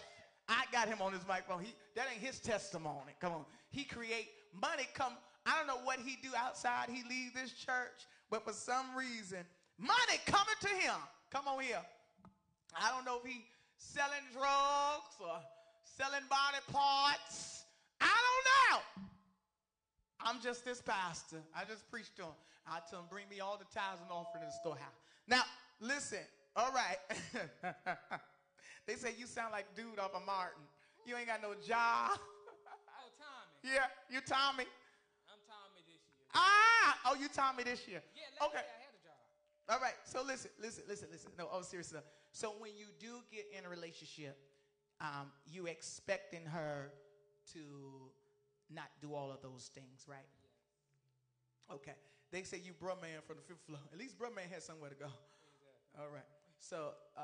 [0.49, 3.13] I got him on this microphone, he that ain't his testimony.
[3.21, 4.29] Come on, he create
[4.61, 4.89] money.
[4.95, 5.13] Come,
[5.45, 6.89] I don't know what he do outside.
[6.89, 9.39] He leave this church, but for some reason,
[9.79, 10.97] money coming to him.
[11.31, 11.81] Come on here.
[12.75, 13.45] I don't know if he
[13.77, 15.37] selling drugs or
[15.85, 17.65] selling body parts.
[18.01, 19.05] I don't know.
[20.21, 21.39] I'm just this pastor.
[21.55, 22.37] I just preached to him.
[22.67, 24.99] I told him, bring me all the tithes and offering in the storehouse.
[25.27, 25.43] Now,
[25.81, 26.19] listen.
[26.57, 26.99] All right.
[28.89, 30.63] they say you sound like dude off of Martin.
[31.05, 32.19] You ain't got no job.
[33.01, 33.75] Oh, Tommy.
[33.75, 34.65] yeah, you Tommy.
[35.29, 36.27] I'm Tommy this year.
[36.35, 38.03] Ah, oh, you Tommy this year.
[38.17, 38.59] Yeah, Okay.
[38.59, 39.75] I had a job.
[39.77, 39.95] All right.
[40.05, 41.31] So listen, listen, listen, listen.
[41.39, 42.01] No, oh, seriously.
[42.33, 44.37] So when you do get in a relationship,
[45.01, 46.91] um, you expecting her
[47.53, 47.61] to
[48.71, 50.29] not do all of those things, right?
[51.73, 51.95] Okay.
[52.31, 53.81] They say you bruh man from the fifth floor.
[53.93, 55.07] At least bruh man has somewhere to go.
[55.07, 56.01] Exactly.
[56.01, 56.27] All right.
[56.59, 57.21] So uh,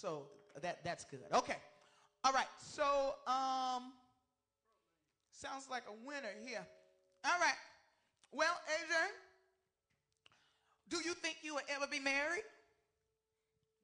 [0.00, 0.24] so
[0.62, 1.28] that that's good.
[1.32, 1.56] Okay.
[2.24, 2.48] All right.
[2.56, 3.92] So um
[5.32, 6.64] sounds like a winner here.
[7.24, 7.60] All right.
[8.32, 8.94] Well, AJ,
[10.88, 12.46] do you think you will ever be married?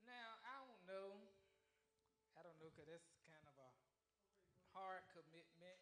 [0.06, 1.08] Now, I don't know.
[2.38, 3.68] I don't know because that's kind of a
[4.72, 5.78] hard commitment.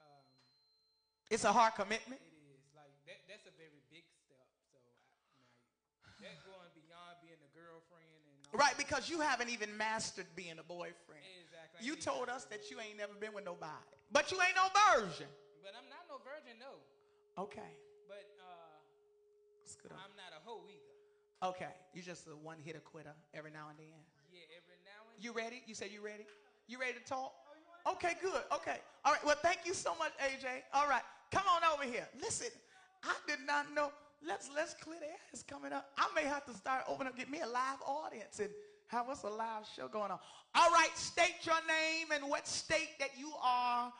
[0.00, 0.24] Um,
[1.28, 2.24] It's a hard commitment.
[2.24, 2.64] it is.
[2.72, 4.48] Like, that, that's a very big step.
[4.72, 4.80] So,
[6.08, 9.76] I, now, that going beyond being a girlfriend and all Right, because you haven't even
[9.76, 11.22] mastered being a boyfriend.
[11.46, 11.86] Exactly.
[11.86, 13.94] You told us that you ain't never been with nobody.
[14.10, 15.30] But you ain't no virgin.
[15.62, 16.82] But I'm not no virgin, no.
[17.42, 17.72] Okay.
[18.08, 19.92] But uh, good.
[19.92, 21.54] I'm not a hoe either.
[21.54, 21.72] Okay.
[21.94, 24.02] You just a one hitter quitter every now and then.
[24.32, 25.62] Yeah, every now and You ready?
[25.66, 26.26] You said you ready?
[26.66, 27.32] You ready to talk?
[27.86, 28.42] Okay, good.
[28.52, 28.78] Okay.
[29.04, 29.24] All right.
[29.24, 30.62] Well, thank you so much, AJ.
[30.74, 31.02] All right.
[31.30, 32.06] Come on over here.
[32.20, 32.48] Listen,
[33.02, 33.90] I did not know
[34.26, 35.18] let's let's clear the air.
[35.32, 35.90] It's coming up.
[35.96, 38.50] I may have to start opening up, get me a live audience and
[38.88, 40.18] have us a live show going on.
[40.54, 43.92] All right, state your name and what state that you are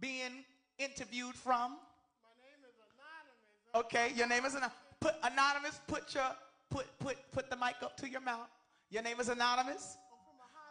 [0.00, 0.44] being
[0.78, 1.72] interviewed from.
[1.72, 3.86] My name is Anonymous.
[3.86, 4.76] Okay, your name is anonymous.
[5.00, 5.80] Put anonymous.
[5.86, 6.30] Put your
[6.70, 8.48] put put put the mic up to your mouth.
[8.90, 9.96] Your name is anonymous.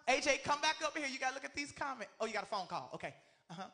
[0.07, 0.21] From a high.
[0.21, 1.07] AJ, come back up here.
[1.11, 2.13] You got to look at these comments.
[2.19, 2.89] Oh, you got a phone call.
[2.93, 3.13] Okay.
[3.49, 3.63] Uh huh.
[3.63, 3.69] I'm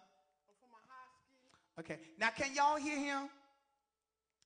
[0.60, 1.96] from a high school.
[1.96, 2.00] Okay.
[2.20, 3.30] Now, can y'all hear him?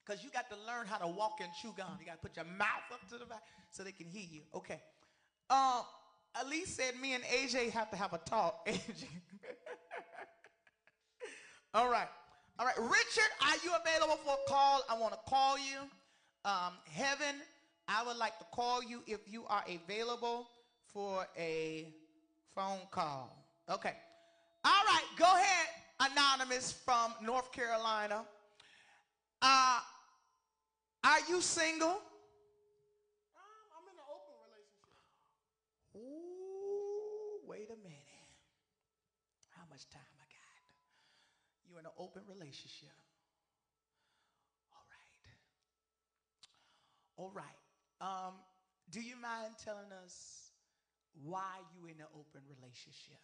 [0.06, 1.88] Because you got to learn how to walk and chew gum.
[2.00, 3.41] You got to put your mouth up to the back
[3.72, 4.41] so they can hear you.
[4.54, 4.80] Okay.
[5.50, 5.82] Um,
[6.44, 8.68] Elise said me and AJ have to have a talk.
[8.68, 9.06] AJ.
[11.74, 12.08] All right.
[12.60, 12.78] All right.
[12.78, 14.82] Richard, are you available for a call?
[14.89, 15.80] I want to call you.
[16.46, 17.36] Um, Heaven,
[17.88, 20.48] I would like to call you if you are available
[20.94, 21.94] for a
[22.54, 23.46] phone call.
[23.70, 23.94] Okay.
[24.63, 25.04] All right.
[25.18, 25.68] Go ahead,
[26.00, 28.24] Anonymous from North Carolina.
[31.06, 32.02] Are you single?
[33.38, 35.06] Um, I'm in an open relationship.
[35.94, 38.34] Ooh, wait a minute.
[39.54, 40.58] How much time I got?
[41.70, 42.89] You in an open relationship.
[44.74, 45.30] All right.
[47.22, 47.62] All right.
[48.02, 48.41] Um,
[48.89, 50.50] do you mind telling us
[51.22, 53.22] why you in an open relationship?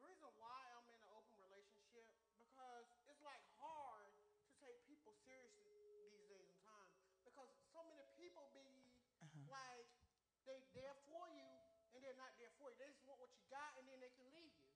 [0.00, 2.08] The reason why I'm in an open relationship
[2.40, 4.08] because it's like hard
[4.48, 5.70] to take people seriously
[6.10, 8.66] these days and times because so many people be
[9.22, 9.46] Uh-huh.
[9.46, 9.86] like
[10.48, 11.46] they there for you
[11.94, 12.76] and they're not there for you.
[12.82, 14.66] They just want what you got and then they can leave you.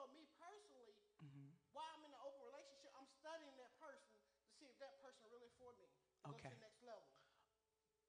[0.00, 1.52] So me personally, Mm-hmm.
[1.76, 5.28] while I'm in an open relationship, I'm studying that person to see if that person
[5.28, 5.84] really for me.
[6.32, 6.48] Okay.
[6.48, 7.04] to the next level.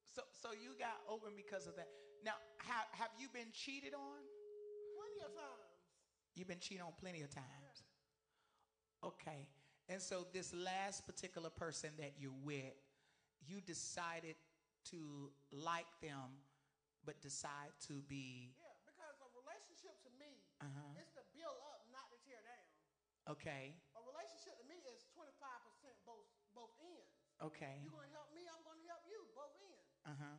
[0.07, 1.91] So, so you got open because of that.
[2.23, 4.23] Now, have have you been cheated on?
[4.95, 5.75] Plenty of times.
[6.31, 7.83] You've been cheated on plenty of times.
[9.03, 9.51] Okay.
[9.91, 12.79] And so this last particular person that you're with,
[13.43, 14.39] you decided
[14.95, 16.39] to like them,
[17.03, 20.95] but decide to be Yeah, because a relationship to me Uh-huh.
[21.01, 22.63] is to build up, not to tear down.
[23.29, 25.27] Okay, A relationship to me is 25%
[26.05, 27.15] both both ends.
[27.41, 29.87] okay, You're gonna help me, I'm gonna help you, both ends.
[30.05, 30.37] uh huh.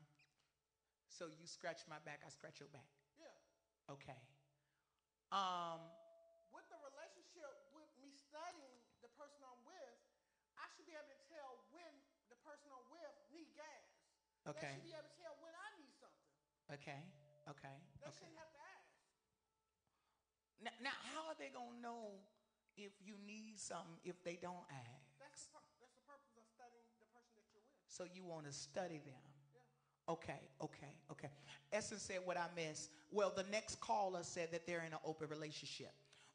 [1.09, 2.89] So you scratch my back, I scratch your back.
[3.21, 3.33] Yeah.
[3.93, 4.19] Okay.
[5.31, 5.81] Um.
[6.53, 9.97] With the relationship, with me studying the person I'm with,
[10.61, 11.93] I should be able to tell when
[12.29, 13.89] the person I'm with need gas.
[14.45, 14.61] Okay.
[14.69, 16.29] They should be able to tell when I need something.
[16.77, 17.01] Okay.
[17.49, 17.77] Okay.
[17.97, 18.13] They Okay.
[18.21, 18.93] shouldn't have to ask.
[20.61, 22.21] Now, now, how are they gonna know
[22.77, 25.07] if you need something if they don't ask?
[25.21, 27.87] That's the, that's the purpose of studying the person that you're with.
[27.89, 29.25] So you want to study them.
[29.53, 30.13] Yeah.
[30.13, 31.31] Okay, okay, okay.
[31.73, 32.91] Essence said what I missed.
[33.11, 35.93] Well, the next caller said that they're in an open relationship.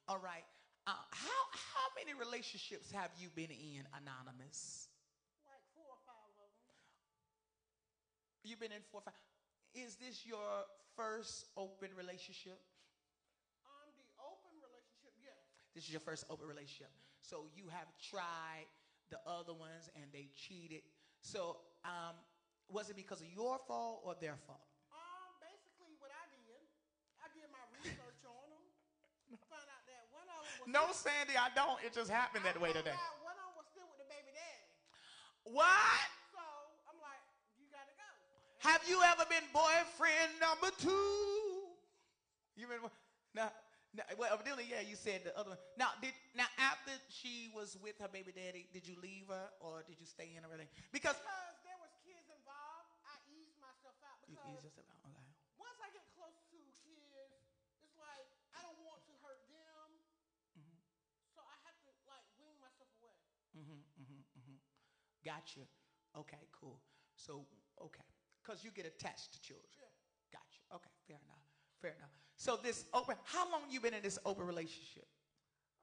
[0.08, 0.46] All right.
[0.88, 4.88] Uh, how how many relationships have you been in, anonymous?
[5.44, 6.80] Like four or five of them.
[8.48, 9.20] You've been in four, or five.
[9.76, 10.64] Is this your
[10.96, 12.56] first open relationship?
[13.68, 15.36] Um, the open relationship, yes.
[15.78, 16.90] This is your first open relationship.
[17.22, 18.66] So you have tried
[19.14, 20.82] the other ones and they cheated.
[21.22, 22.18] So um,
[22.66, 24.66] was it because of your fault or their fault?
[24.90, 26.66] Um, basically what I did,
[27.22, 28.66] I did my research on them.
[29.54, 31.78] Found out that one of them was No, Sandy, I don't.
[31.86, 32.98] It just happened that I way today.
[32.98, 34.66] out one of them was still with the baby daddy.
[35.46, 36.10] What?
[36.34, 36.42] So
[36.90, 37.22] I'm like,
[37.62, 38.10] you gotta go.
[38.66, 41.70] Have you ever been boyfriend number two?
[42.58, 42.82] You been
[43.38, 43.54] now?
[43.96, 44.84] Now well, evidently, yeah.
[44.84, 45.62] You said the other one.
[45.78, 49.84] Now, did now after she was with her baby daddy, did you leave her or
[49.88, 50.72] did you stay in or anything?
[50.92, 55.24] Because Because there was kids involved, I eased myself out you, because you just okay.
[55.56, 57.32] once I get close to kids,
[57.84, 59.88] it's like I don't want to hurt them.
[60.60, 60.78] Mm-hmm.
[61.32, 63.18] So I have to like wean myself away.
[63.56, 64.58] Mm-hmm, mm-hmm, mm-hmm.
[65.24, 65.64] Gotcha.
[66.16, 66.84] Okay, cool.
[67.16, 67.48] So
[67.80, 68.08] okay,
[68.44, 69.72] because you get attached to children.
[69.80, 69.90] Yeah.
[70.36, 70.60] Gotcha.
[70.76, 71.48] Okay, fair enough.
[71.80, 72.27] Fair enough.
[72.38, 73.16] So this open.
[73.26, 75.08] How long you been in this open relationship?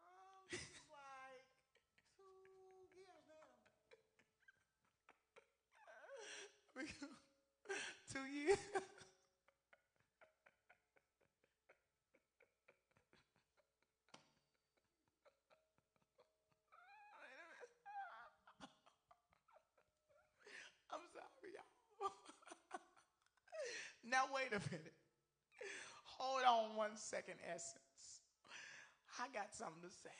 [0.06, 0.58] Um,
[0.90, 1.46] like
[2.16, 2.24] two
[2.94, 3.50] years now.
[8.12, 8.58] Two years.
[20.92, 22.00] I'm sorry, y'all.
[24.04, 24.94] now wait a minute.
[26.18, 28.22] Hold on one second, Essence.
[29.18, 30.10] I got something to say.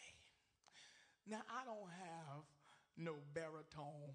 [1.27, 2.45] Now I don't have
[2.97, 4.15] no baritone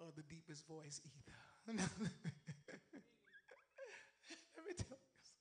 [0.00, 1.38] or the deepest voice either.
[4.56, 5.40] Let me tell you something.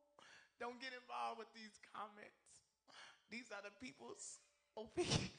[0.61, 2.45] Don't get involved with these comments.
[3.33, 4.41] These are the people's
[4.77, 5.33] opinion.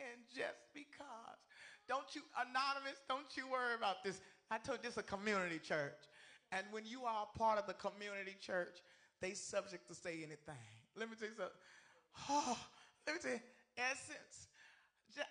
[0.00, 1.40] and just because,
[1.88, 4.20] don't you, anonymous, don't you worry about this.
[4.52, 5.96] I told you this is a community church.
[6.52, 8.84] And when you are a part of the community church,
[9.20, 10.68] they subject to say anything.
[10.94, 11.56] Let me tell you something.
[12.28, 12.58] Oh,
[13.06, 13.40] let me tell you,
[13.76, 14.48] essence.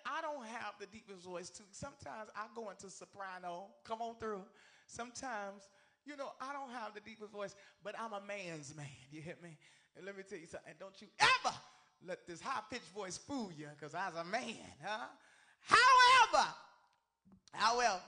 [0.04, 1.64] I don't have the deepest voice too.
[1.70, 3.70] Sometimes I go into soprano.
[3.84, 4.42] Come on through.
[4.88, 5.70] Sometimes,
[6.04, 7.54] you know, I don't have the deepest voice,
[7.84, 8.86] but I'm a man's man.
[9.12, 9.56] You hit me?
[9.96, 10.74] And let me tell you something.
[10.78, 11.54] Don't you ever
[12.06, 15.06] let this high pitched voice fool you, because I was a man, huh?
[15.60, 16.48] However,
[17.52, 18.00] however,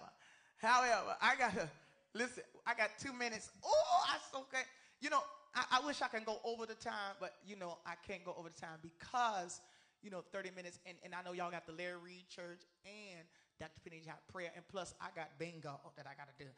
[0.58, 1.68] however, I gotta
[2.14, 2.44] listen.
[2.66, 3.50] I got two minutes.
[3.64, 4.64] Oh, I so okay.
[5.00, 5.22] You know,
[5.54, 8.34] I, I wish I can go over the time, but you know, I can't go
[8.38, 9.60] over the time because
[10.02, 13.26] you know, 30 minutes, and, and I know y'all got the Larry Reed Church and
[13.58, 13.80] Dr.
[13.82, 16.50] Penny got prayer, and plus I got bingo that I got to do.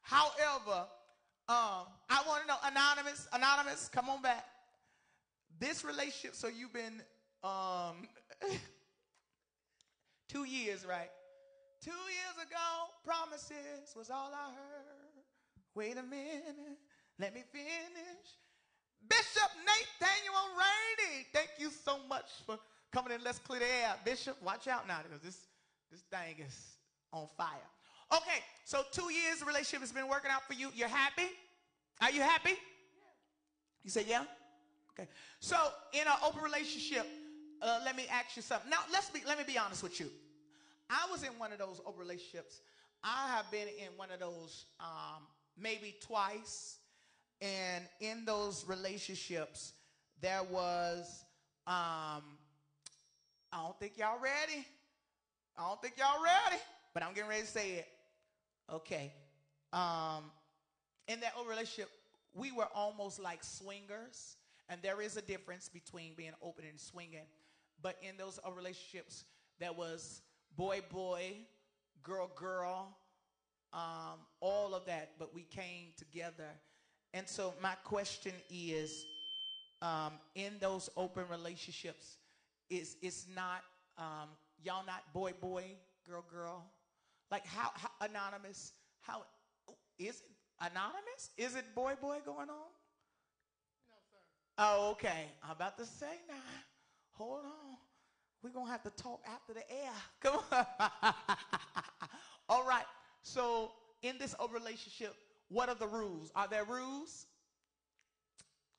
[0.00, 0.88] However,
[1.48, 4.44] um, I want to know, anonymous, anonymous, come on back.
[5.58, 7.00] This relationship, so you've been
[7.42, 8.08] um,
[10.28, 11.10] two years, right?
[11.82, 15.24] Two years ago, promises was all I heard.
[15.74, 16.78] Wait a minute,
[17.18, 18.26] let me finish.
[19.08, 22.58] Bishop Nathaniel Rainey, thank you so much for
[22.92, 23.22] coming in.
[23.24, 23.94] Let's clear the air.
[24.04, 25.38] Bishop, watch out now because this,
[25.90, 26.56] this thing is
[27.12, 27.48] on fire.
[28.12, 30.70] Okay, so two years relationship has been working out for you.
[30.74, 31.30] You're happy?
[32.00, 32.54] Are you happy?
[33.84, 34.24] You say yeah?
[34.98, 35.08] Okay.
[35.40, 35.56] So
[35.92, 37.06] in an open relationship,
[37.60, 38.70] uh, let me ask you something.
[38.70, 40.10] Now let's be let me be honest with you.
[40.88, 42.60] I was in one of those open relationships.
[43.02, 45.22] I have been in one of those um,
[45.58, 46.78] maybe twice,
[47.40, 49.72] and in those relationships,
[50.20, 51.24] there was
[51.66, 52.22] um,
[53.52, 54.66] I don't think y'all ready.
[55.58, 56.60] I don't think y'all ready,
[56.94, 57.88] but I'm getting ready to say it.
[58.72, 59.12] Okay.
[59.72, 60.24] Um,
[61.08, 61.90] in that old relationship,
[62.34, 64.36] we were almost like swingers,
[64.68, 67.26] and there is a difference between being open and swinging.
[67.82, 69.24] But in those relationships,
[69.60, 70.22] that was
[70.56, 71.32] boy, boy,
[72.02, 72.96] girl, girl,
[73.72, 75.12] um, all of that.
[75.18, 76.50] But we came together,
[77.12, 79.04] and so my question is,
[79.82, 82.16] um, in those open relationships,
[82.70, 83.62] it's it's not
[83.98, 84.28] um,
[84.62, 85.64] y'all not boy boy
[86.06, 86.64] girl girl
[87.30, 89.24] like how, how anonymous how
[89.98, 92.75] is it anonymous is it boy boy going on.
[94.58, 96.34] Oh okay i'm about to say now
[97.12, 97.76] hold on
[98.42, 99.92] we're gonna have to talk after the air
[100.22, 100.64] come on
[102.48, 102.84] all right
[103.22, 105.14] so in this open relationship
[105.48, 107.26] what are the rules are there rules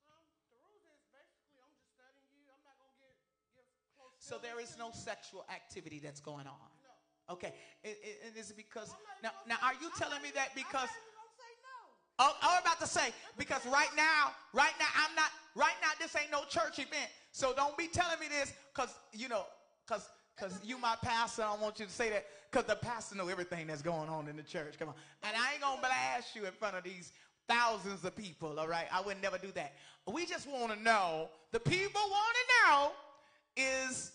[0.08, 2.44] Um, the rules is basically I'm just studying you.
[2.50, 3.14] I'm not gonna get
[3.54, 3.66] give
[3.96, 4.16] close.
[4.18, 7.34] so there is to no sexual activity that's going on No.
[7.34, 7.52] Okay,
[7.84, 7.94] and,
[8.26, 8.88] and is it because
[9.22, 9.32] now?
[9.46, 10.88] Now, are you telling me that because?
[10.88, 11.78] I'm not even gonna say no.
[12.18, 15.30] Oh, I'm about to say because right now, right now, I'm not.
[15.54, 19.28] Right now, this ain't no church event, so don't be telling me this because you
[19.28, 19.44] know,
[19.86, 21.42] because because you my pastor.
[21.42, 24.28] I don't want you to say that because the pastor know everything that's going on
[24.28, 24.78] in the church.
[24.78, 27.12] Come on, and I ain't gonna blast you in front of these
[27.48, 28.58] thousands of people.
[28.58, 29.74] All right, I would never do that.
[30.06, 31.28] We just want to know.
[31.52, 32.92] The people want to know
[33.56, 34.12] is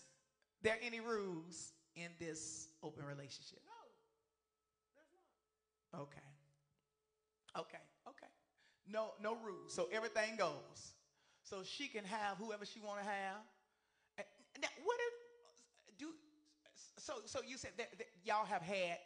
[0.62, 3.60] there any rules in this open relationship?
[3.66, 3.72] No.
[4.94, 5.12] There's
[5.92, 6.00] not.
[6.02, 6.20] Okay.
[7.60, 7.84] Okay.
[8.90, 9.72] No, no rules.
[9.72, 10.94] So everything goes.
[11.42, 13.40] So she can have whoever she want to have.
[14.18, 14.26] And-
[14.62, 15.14] Now, what if,
[15.98, 16.12] do?
[16.98, 18.98] So, so you said that, that y'all have had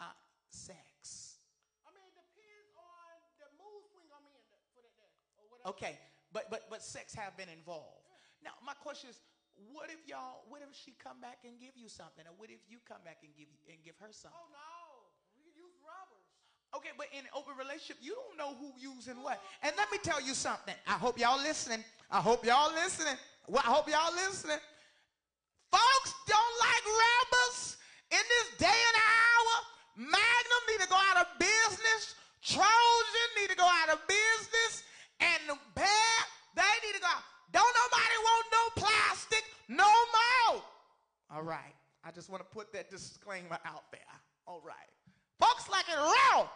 [0.00, 0.12] uh,
[0.50, 1.36] sex.
[1.84, 5.68] I mean, it depends on the mood swing I'm in for that day or whatever.
[5.76, 5.94] Okay,
[6.32, 8.08] but but but sex have been involved.
[8.44, 9.20] Now, my question is,
[9.72, 10.44] what if y'all?
[10.48, 13.20] What if she come back and give you something, or what if you come back
[13.24, 14.36] and give and give her something?
[14.36, 16.28] Oh no, we can use rubbers.
[16.76, 19.40] Okay, but in an open relationship, you don't know who using what.
[19.62, 20.74] And let me tell you something.
[20.86, 21.82] I hope y'all listening.
[22.10, 23.16] I hope y'all listening.
[23.48, 24.60] Well, I hope y'all listening.
[25.72, 27.76] Folks don't like rubbers
[28.12, 29.54] in this day and hour.
[30.12, 32.14] Magnum need to go out of business.
[32.44, 34.84] Trojan need to go out of business.
[35.20, 36.16] And the Bear,
[36.54, 37.24] they need to go out.
[37.52, 40.62] Don't nobody want no plastic no more.
[41.32, 41.72] All right.
[42.04, 44.14] I just want to put that disclaimer out there.
[44.46, 44.92] All right.
[45.40, 46.48] Folks like it raw.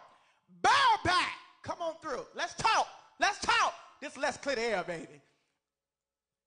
[0.63, 1.33] Bow back.
[1.63, 2.25] Come on through.
[2.35, 2.87] Let's talk.
[3.19, 3.75] Let's talk.
[4.03, 5.21] Just let's clear the air, baby.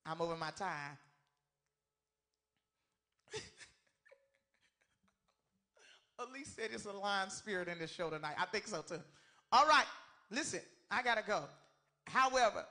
[0.06, 0.98] I'm over my time.
[6.20, 8.36] Elise said it's a lion spirit in this show tonight.
[8.38, 9.00] I think so too.
[9.52, 9.86] All right.
[10.30, 11.44] Listen, I gotta go.
[12.06, 12.66] However,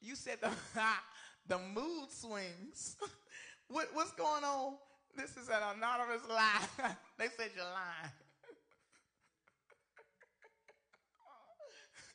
[0.00, 0.50] you said the
[1.48, 2.96] the mood swings.
[3.68, 4.74] what, what's going on?
[5.16, 6.94] This is an anonymous lie.
[7.18, 8.12] they said you're lying.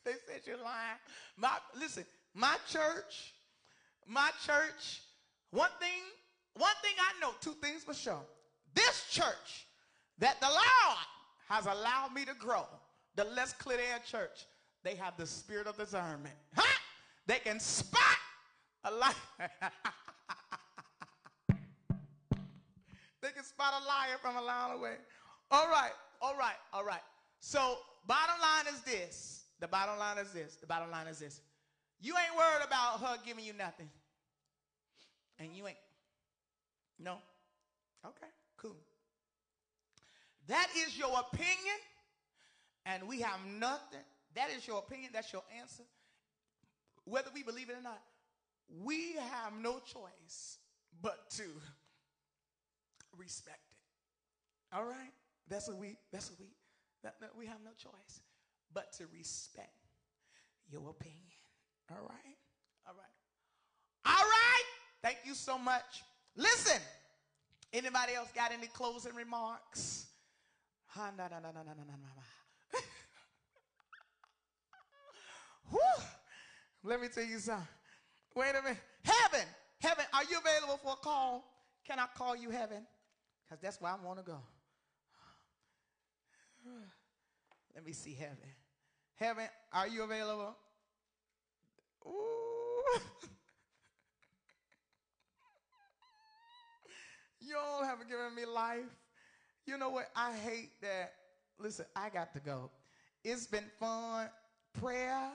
[0.04, 0.98] they said you're lying.
[1.36, 3.34] My listen, my church,
[4.06, 5.02] my church.
[5.50, 6.02] One thing,
[6.54, 8.20] one thing I know, two things for sure.
[8.74, 9.66] This church
[10.18, 10.98] that the Lord
[11.48, 12.66] has allowed me to grow,
[13.16, 14.46] the Les Clear Air Church,
[14.84, 16.34] they have the spirit of discernment.
[16.54, 16.78] Huh?
[17.26, 18.02] They can spot
[18.84, 19.14] a liar.
[23.22, 24.96] they can spot a liar from a mile away.
[25.50, 27.00] All right, all right, all right.
[27.40, 29.44] So, bottom line is this.
[29.60, 30.56] The bottom line is this.
[30.56, 31.40] The bottom line is this.
[32.00, 33.88] You ain't worried about her giving you nothing.
[35.38, 35.76] And you ain't.
[36.98, 37.16] No?
[38.06, 38.76] Okay, cool.
[40.46, 41.78] That is your opinion,
[42.86, 44.04] and we have nothing.
[44.34, 45.10] That is your opinion.
[45.12, 45.82] That's your answer.
[47.04, 48.00] Whether we believe it or not,
[48.82, 50.58] we have no choice
[51.02, 51.44] but to
[53.16, 54.76] respect it.
[54.76, 55.12] All right?
[55.48, 56.46] That's what we, that's what we,
[57.02, 58.20] that, that we have no choice
[58.72, 59.72] but to respect
[60.70, 61.18] your opinion.
[61.90, 62.36] All right?
[62.86, 63.14] All right.
[64.06, 64.64] All right.
[65.02, 66.02] Thank you so much.
[66.36, 66.80] Listen,
[67.72, 70.06] anybody else got any closing remarks?
[76.84, 77.66] Let me tell you something.
[78.34, 78.78] Wait a minute.
[79.04, 79.46] Heaven,
[79.80, 81.44] heaven, are you available for a call?
[81.86, 82.86] Can I call you heaven?
[83.44, 84.38] Because that's where I want to go.
[87.78, 88.36] Let me see heaven.
[89.14, 90.56] Heaven, are you available?
[92.04, 92.98] Ooh.
[97.40, 98.80] you all have given me life.
[99.64, 100.08] You know what?
[100.16, 101.12] I hate that.
[101.56, 102.72] Listen, I got to go.
[103.22, 104.28] It's been fun.
[104.80, 105.30] Prayer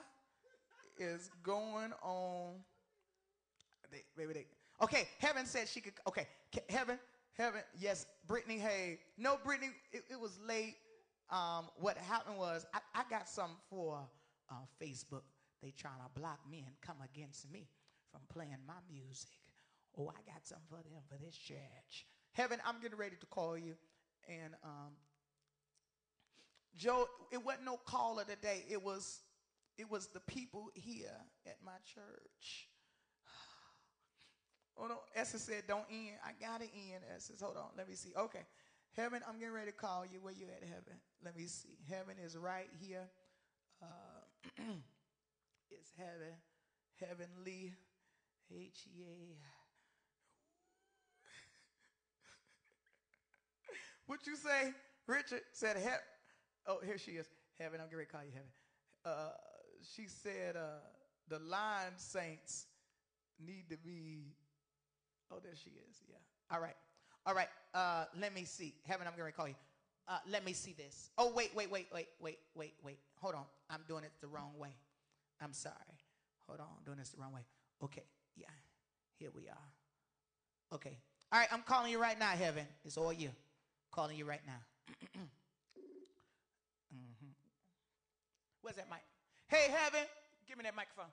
[0.99, 2.55] is going on.
[3.89, 4.47] They, they.
[4.81, 5.93] Okay, Heaven said she could.
[6.09, 6.27] Okay,
[6.67, 6.99] Heaven,
[7.37, 7.61] Heaven.
[7.79, 8.99] Yes, Brittany Hay.
[9.17, 9.69] No, Brittany.
[9.93, 10.75] It, it was late.
[11.33, 13.99] Um, what happened was I, I got something for
[14.51, 15.23] uh, Facebook.
[15.63, 17.67] They trying to block me and come against me
[18.11, 19.39] from playing my music.
[19.97, 22.05] Oh, I got something for them for this church.
[22.33, 23.73] Heaven, I'm getting ready to call you.
[24.29, 24.93] And um,
[26.75, 28.65] Joe, it wasn't no caller today.
[28.69, 29.21] It was
[29.79, 31.17] it was the people here
[31.47, 32.69] at my church.
[34.75, 36.17] Oh no, Esther said, don't end.
[36.25, 37.69] I gotta end, Esther, hold on.
[37.77, 38.11] Let me see.
[38.17, 38.41] Okay.
[38.95, 40.19] Heaven, I'm getting ready to call you.
[40.21, 40.99] Where you at, heaven?
[41.25, 41.77] Let me see.
[41.89, 43.09] Heaven is right here.
[43.81, 43.85] Uh,
[45.71, 46.35] it's heaven.
[46.99, 47.73] Heavenly.
[48.55, 49.37] H E A.
[54.05, 54.73] what you say?
[55.07, 55.89] Richard said, he-
[56.67, 57.25] Oh, here she is.
[57.59, 58.49] Heaven, I'm getting ready to call you heaven.
[59.05, 59.31] Uh,
[59.95, 60.79] she said, uh,
[61.29, 62.67] the line saints
[63.43, 64.35] need to be.
[65.31, 66.01] Oh, there she is.
[66.07, 66.15] Yeah.
[66.51, 66.75] All right.
[67.25, 67.49] All right.
[67.73, 68.75] Uh, let me see.
[68.85, 69.55] Heaven, I'm going to call you.
[70.07, 71.09] Uh, let me see this.
[71.17, 72.99] Oh, wait, wait, wait, wait, wait, wait, wait.
[73.21, 73.45] Hold on.
[73.69, 74.75] I'm doing it the wrong way.
[75.41, 75.75] I'm sorry.
[76.47, 76.67] Hold on.
[76.77, 77.41] I'm doing this the wrong way.
[77.83, 78.03] Okay.
[78.35, 78.47] Yeah.
[79.17, 80.75] Here we are.
[80.75, 80.97] Okay.
[81.31, 81.47] All right.
[81.51, 82.65] I'm calling you right now, Heaven.
[82.83, 83.29] It's all you.
[83.91, 84.59] calling you right now.
[86.93, 87.31] mm-hmm.
[88.61, 89.03] Where's that mic?
[89.47, 90.07] Hey, Heaven.
[90.47, 91.11] Give me that microphone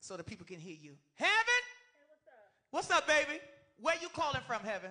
[0.00, 0.92] so the people can hear you.
[1.14, 1.30] Heaven?
[1.40, 2.50] Hey, what's up?
[2.70, 3.40] What's up, baby?
[3.80, 4.90] Where you calling from, Heaven?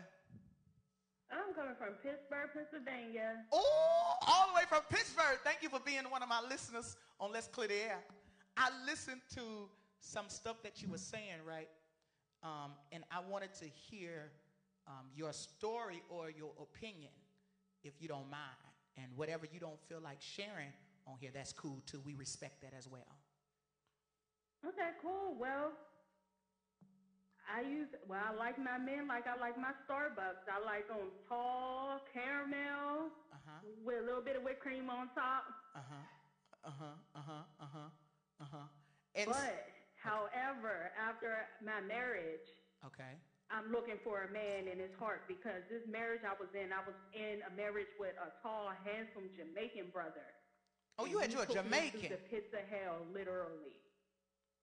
[1.32, 3.45] I'm coming from Pittsburgh, Pennsylvania.
[3.53, 5.39] Oh, all the way from Pittsburgh.
[5.43, 7.99] Thank you for being one of my listeners on Let's Clear the Air.
[8.57, 9.69] I listened to
[9.99, 11.69] some stuff that you were saying, right?
[12.43, 14.32] Um, and I wanted to hear
[14.88, 17.11] um, your story or your opinion,
[17.84, 18.59] if you don't mind.
[18.97, 20.73] And whatever you don't feel like sharing
[21.07, 22.01] on here, that's cool too.
[22.05, 23.07] We respect that as well.
[24.67, 25.36] Okay, cool.
[25.39, 25.71] Well,
[27.49, 28.21] I use well.
[28.21, 30.45] I like my men like I like my Starbucks.
[30.47, 33.59] I like them tall, caramel, uh-huh.
[33.83, 35.49] with a little bit of whipped cream on top.
[35.75, 36.05] Uh huh.
[36.65, 36.95] Uh huh.
[37.15, 37.43] Uh huh.
[37.59, 37.89] Uh huh.
[38.41, 38.67] Uh huh.
[39.25, 39.67] But,
[39.99, 42.47] however, after my marriage,
[42.85, 43.19] okay,
[43.51, 46.79] I'm looking for a man in his heart because this marriage I was in, I
[46.87, 50.23] was in a marriage with a tall, handsome Jamaican brother.
[50.97, 52.07] Oh, you had you a Jamaican.
[52.07, 53.75] The pits of hell, literally.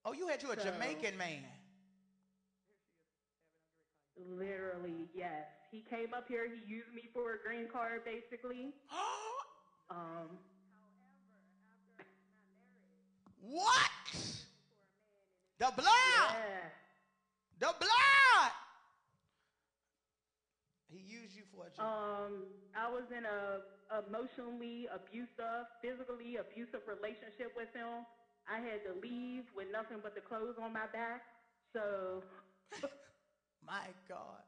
[0.04, 1.44] Oh, you had you a so, Jamaican man.
[4.18, 5.46] Literally, yes.
[5.70, 6.46] He came up here.
[6.48, 8.74] He used me for a green card, basically.
[9.90, 10.38] um.
[13.40, 13.90] What?
[15.58, 15.86] The blood.
[15.86, 16.70] Yeah.
[17.58, 18.52] The blood.
[20.88, 21.84] He used you for a job.
[21.84, 23.60] Um, I was in a
[24.06, 28.04] emotionally abusive, physically abusive relationship with him.
[28.48, 31.22] I had to leave with nothing but the clothes on my back.
[31.72, 32.22] So
[33.68, 34.42] My God.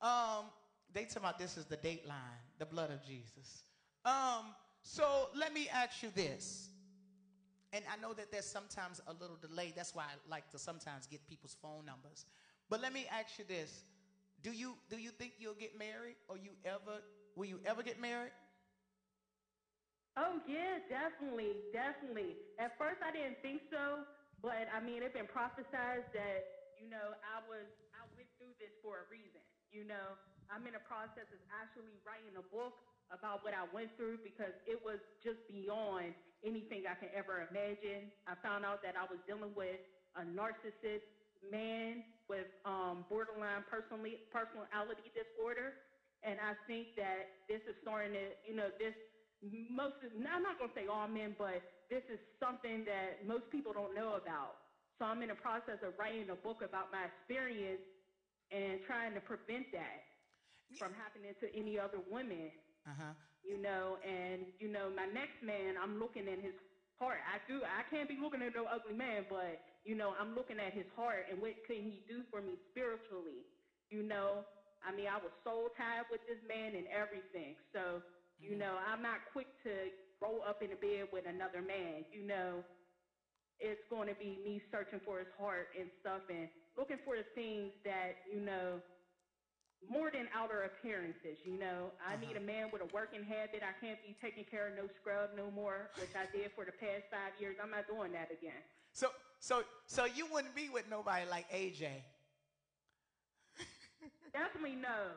[0.00, 0.46] Um,
[0.92, 3.62] they talk about this is the dateline, the blood of Jesus.
[4.04, 6.70] Um, so let me ask you this.
[7.72, 9.72] and I know that there's sometimes a little delay.
[9.76, 12.26] That's why I like to sometimes get people's phone numbers.
[12.70, 13.84] But let me ask you this:
[14.42, 17.02] Do you do you think you'll get married, or you ever
[17.36, 18.32] will you ever get married?
[20.16, 22.36] Oh yeah, definitely, definitely.
[22.58, 24.02] At first, I didn't think so,
[24.42, 26.40] but I mean, it's been prophesied that
[26.82, 27.68] you know I was
[28.58, 29.42] this for a reason.
[29.70, 30.18] You know,
[30.50, 32.74] I'm in the process of actually writing a book
[33.08, 36.12] about what I went through because it was just beyond
[36.44, 38.12] anything I can ever imagine.
[38.28, 39.80] I found out that I was dealing with
[40.16, 41.06] a narcissist
[41.46, 45.78] man with um, borderline personally personality disorder,
[46.26, 48.94] and I think that this is starting to, you know, this
[49.70, 53.70] most I'm not going to say all men, but this is something that most people
[53.70, 54.58] don't know about.
[54.98, 57.78] So I'm in the process of writing a book about my experience
[58.52, 60.02] and trying to prevent that
[60.78, 62.52] from happening to any other women.
[62.86, 63.14] Uh-huh.
[63.42, 66.54] You know, and you know, my next man, I'm looking at his
[66.98, 67.20] heart.
[67.26, 67.62] I do.
[67.64, 70.86] I can't be looking at no ugly man, but you know, I'm looking at his
[70.96, 73.46] heart and what can he do for me spiritually.
[73.90, 74.44] You know,
[74.82, 77.56] I mean, I was soul tied with this man and everything.
[77.72, 78.02] So
[78.40, 78.58] you Mm-hmm.
[78.58, 79.90] know, I'm not quick to
[80.20, 82.04] roll up in the bed with another man.
[82.10, 82.64] You know,
[83.60, 87.26] it's going to be me searching for his heart and stuff and looking for the
[87.34, 88.78] things that, you know,
[89.90, 91.90] more than outer appearances, you know.
[91.98, 92.46] I need a uh-huh.
[92.46, 93.66] man with a working habit.
[93.66, 96.74] I can't be taking care of no scrub no more, which I did for the
[96.74, 97.58] past five years.
[97.62, 98.62] I'm not doing that again.
[98.94, 102.02] So so so you wouldn't be with nobody like AJ.
[104.32, 105.14] Definitely no.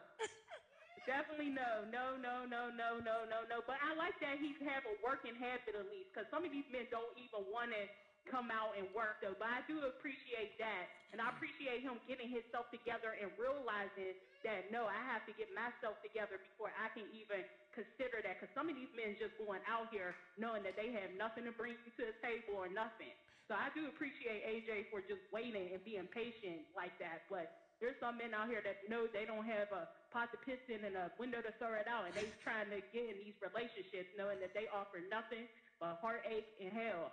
[1.10, 3.58] Definitely no, no, no, no, no, no, no, no.
[3.66, 6.70] But I like that he's have a working habit at least, because some of these
[6.70, 7.90] men don't even want to
[8.30, 9.38] come out and work though.
[9.38, 14.70] But I do appreciate that, and I appreciate him getting himself together and realizing that
[14.74, 18.42] no, I have to get myself together before I can even consider that.
[18.42, 21.54] Because some of these men just going out here knowing that they have nothing to
[21.54, 23.14] bring to the table or nothing.
[23.50, 27.28] So I do appreciate AJ for just waiting and being patient like that.
[27.28, 27.52] But
[27.82, 30.86] there's some men out here that know they don't have a pot to piss in
[30.86, 34.14] and a window to throw it out, and they trying to get in these relationships
[34.16, 35.50] knowing that they offer nothing
[35.82, 37.10] but heartache and hell.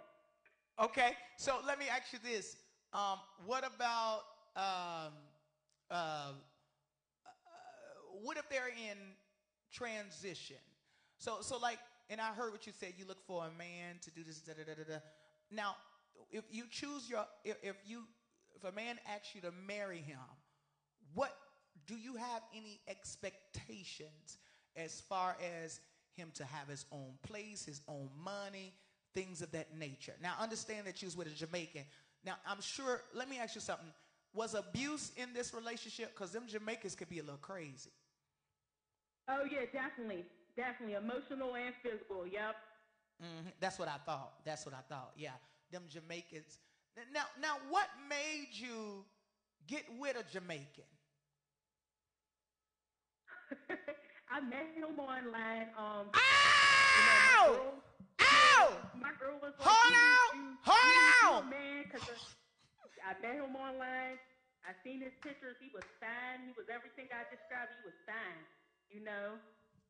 [0.80, 2.56] Okay, so let me ask you this:
[2.92, 4.20] um, What about
[4.54, 5.12] um,
[5.90, 6.32] uh, uh,
[8.22, 8.96] what if they're in
[9.72, 10.56] transition?
[11.18, 12.92] So, so like, and I heard what you said.
[12.96, 14.38] You look for a man to do this.
[14.38, 14.98] Da, da, da, da, da.
[15.50, 15.74] Now,
[16.30, 18.04] if you choose your, if, if you,
[18.54, 20.18] if a man asks you to marry him,
[21.12, 21.36] what
[21.88, 24.38] do you have any expectations
[24.76, 25.80] as far as
[26.14, 28.74] him to have his own place, his own money,
[29.18, 30.14] things of that nature?
[30.22, 31.82] Now, understand that she was with a Jamaican.
[32.24, 33.02] Now, I'm sure.
[33.14, 33.88] Let me ask you something.
[34.32, 36.14] Was abuse in this relationship?
[36.14, 37.90] Because them Jamaicans could be a little crazy.
[39.28, 40.24] Oh yeah, definitely,
[40.56, 42.26] definitely emotional and physical.
[42.26, 42.54] Yep.
[43.22, 43.52] Mhm.
[43.60, 44.32] That's what I thought.
[44.44, 45.12] That's what I thought.
[45.16, 45.32] Yeah,
[45.72, 46.58] them Jamaicans.
[47.12, 49.04] Now, now, what made you
[49.66, 50.84] get with a Jamaican?
[54.30, 55.68] I met him online.
[55.76, 57.72] Um, Ow!
[58.28, 61.44] You know, my girl, was like, Hold you, Hold you, you out!
[61.48, 62.04] man, because
[63.02, 64.20] I met him online.
[64.68, 65.56] I seen his pictures.
[65.64, 66.44] He was fine.
[66.44, 67.72] He was everything I described.
[67.80, 68.42] He was fine.
[68.92, 69.40] You know,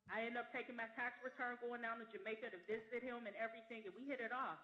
[0.07, 3.35] I ended up taking my tax return, going down to Jamaica to visit him and
[3.35, 4.63] everything, and we hit it off.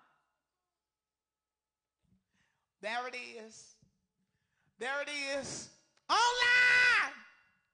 [2.79, 3.75] There it is.
[4.79, 5.70] There it is.
[6.07, 7.14] Online.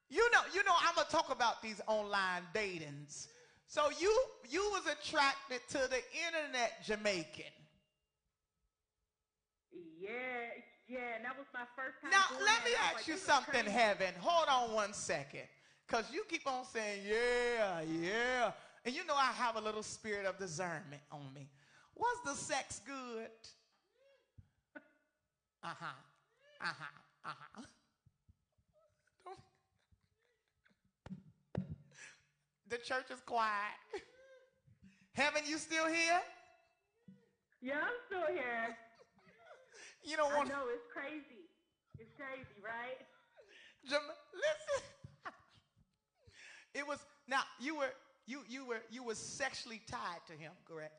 [0.09, 3.29] You know, you know, I'm gonna talk about these online datings.
[3.71, 4.13] So you
[4.51, 7.55] you was attracted to the internet Jamaican.
[9.97, 10.11] Yeah,
[10.89, 12.11] yeah, and that was my first time.
[12.11, 13.65] Now let me ask like, you something.
[13.65, 14.13] Heaven.
[14.19, 15.47] Hold on one second,
[15.87, 18.53] cause you keep on saying yeah, yeah,
[18.85, 21.49] and you know I have a little spirit of discernment on me.
[21.95, 23.31] Was the sex good?
[25.63, 25.87] Uh huh.
[26.61, 26.85] Uh huh.
[27.25, 27.63] Uh huh.
[32.71, 33.75] The church is quiet.
[35.13, 36.23] Heaven, you still here?
[37.61, 38.77] Yeah, I'm still here.
[40.03, 40.49] You don't want.
[40.49, 41.45] I know it's crazy.
[42.01, 42.97] It's crazy, right?
[43.85, 44.01] Jam-
[44.33, 44.81] listen.
[46.81, 47.93] it was now you were
[48.25, 50.97] you you were you were sexually tied to him, correct?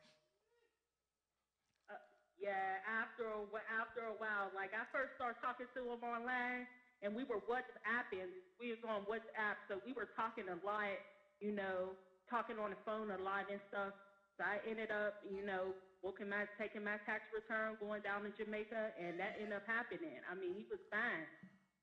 [1.90, 1.98] Uh,
[2.38, 3.42] yeah, after a,
[3.74, 6.70] after a while, like I first started talking to him online,
[7.02, 8.30] and we were WhatsApping.
[8.62, 10.94] We was on WhatsApp, so we were talking a lot,
[11.42, 11.98] you know,
[12.30, 13.92] talking on the phone a lot and stuff.
[14.38, 18.32] So I ended up, you know, booking my taking my tax return, going down to
[18.32, 20.22] Jamaica, and that ended up happening.
[20.30, 21.26] I mean, he was fine.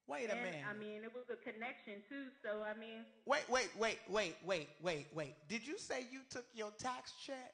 [0.07, 0.65] Wait a and, minute.
[0.67, 2.31] I mean, it was a connection too.
[2.43, 5.35] So I mean, wait, wait, wait, wait, wait, wait, wait.
[5.47, 7.53] Did you say you took your tax check?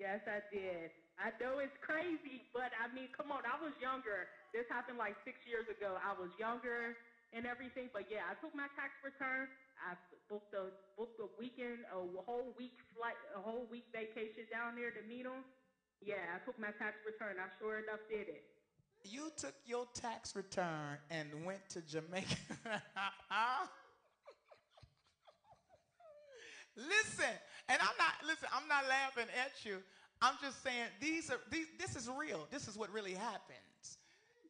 [0.00, 0.90] yes, I did.
[1.20, 3.44] I know it's crazy, but I mean, come on.
[3.44, 4.28] I was younger.
[4.56, 6.00] This happened like six years ago.
[6.00, 6.96] I was younger
[7.32, 9.46] and everything, but yeah, I took my tax return.
[9.80, 9.96] I
[10.28, 14.90] booked a booked a weekend, a whole week flight, a whole week vacation down there
[14.90, 15.44] to meet him.
[16.00, 17.36] Yeah, I took my tax return.
[17.40, 18.44] I sure enough did it.
[19.02, 22.36] You took your tax return and went to Jamaica.
[26.76, 27.34] listen,
[27.68, 28.48] and I'm not listen.
[28.54, 29.78] I'm not laughing at you.
[30.22, 31.66] I'm just saying these are these.
[31.78, 32.46] This is real.
[32.50, 33.59] This is what really happens.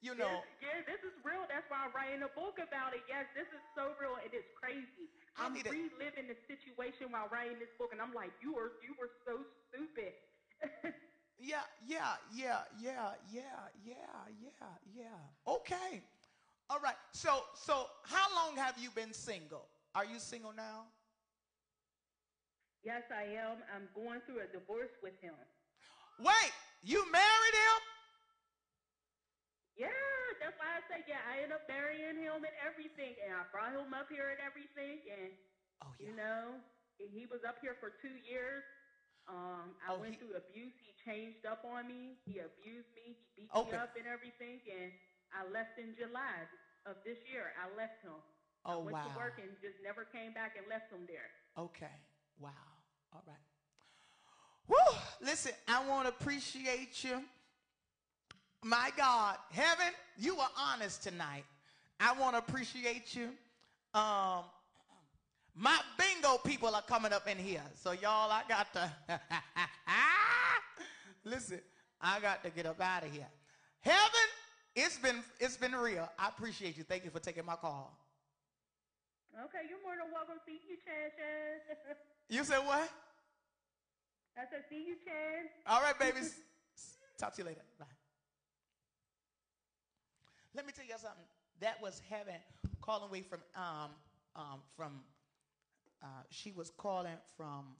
[0.00, 0.44] You know.
[0.60, 1.44] Yeah, yeah, this is real.
[1.48, 3.04] That's why I'm writing a book about it.
[3.08, 4.16] Yes, this is so real.
[4.24, 5.12] It is crazy.
[5.36, 8.96] I'm a- reliving the situation while writing this book, and I'm like, you were you
[8.98, 10.12] were so stupid.
[11.38, 13.94] Yeah, yeah, yeah, yeah, yeah, yeah,
[14.40, 15.20] yeah, yeah.
[15.46, 16.02] Okay.
[16.68, 16.96] All right.
[17.12, 19.68] So, so how long have you been single?
[19.94, 20.86] Are you single now?
[22.84, 23.58] yes, I am.
[23.74, 25.34] I'm going through a divorce with him.
[26.18, 27.80] Wait, you married him?
[29.80, 29.88] Yeah,
[30.36, 31.24] that's why I say yeah.
[31.24, 35.00] I ended up marrying him and everything, and I brought him up here and everything,
[35.08, 35.32] and
[35.80, 36.60] Oh you know,
[37.00, 38.60] he was up here for two years.
[39.24, 40.76] Um, I Oh, went he- through abuse.
[40.84, 42.20] He changed up on me.
[42.28, 43.16] He abused me.
[43.36, 43.72] He beat Okay.
[43.72, 44.60] me up and everything.
[44.68, 44.92] And
[45.32, 46.44] I left in July
[46.84, 47.52] of this year.
[47.56, 48.20] I left him.
[48.68, 49.08] Oh I went wow.
[49.08, 51.30] to work and just never came back and left him there.
[51.56, 51.94] Okay.
[52.38, 52.50] Wow.
[53.14, 53.46] All right.
[54.68, 54.76] Woo!
[55.24, 57.24] Listen, I want to appreciate you.
[58.62, 61.44] My God, heaven, you were honest tonight.
[61.98, 63.30] I want to appreciate you.
[63.94, 64.44] Um,
[65.54, 67.62] my bingo people are coming up in here.
[67.74, 68.92] So y'all, I got to
[71.24, 71.60] listen.
[72.00, 73.26] I got to get up out of here.
[73.80, 74.28] Heaven,
[74.76, 76.08] it's been it's been real.
[76.18, 76.84] I appreciate you.
[76.84, 77.96] Thank you for taking my call.
[79.34, 80.36] Okay, you're more than welcome.
[80.44, 81.96] See you, Chan.
[82.28, 82.88] You said what?
[84.38, 85.48] I said, see you, Chan.
[85.66, 86.36] All right, babies.
[87.18, 87.62] Talk to you later.
[87.76, 87.86] Bye.
[90.54, 91.24] Let me tell you something.
[91.60, 92.34] That was heaven
[92.80, 93.90] calling away from um
[94.36, 95.00] um from
[96.02, 97.76] uh, she was calling from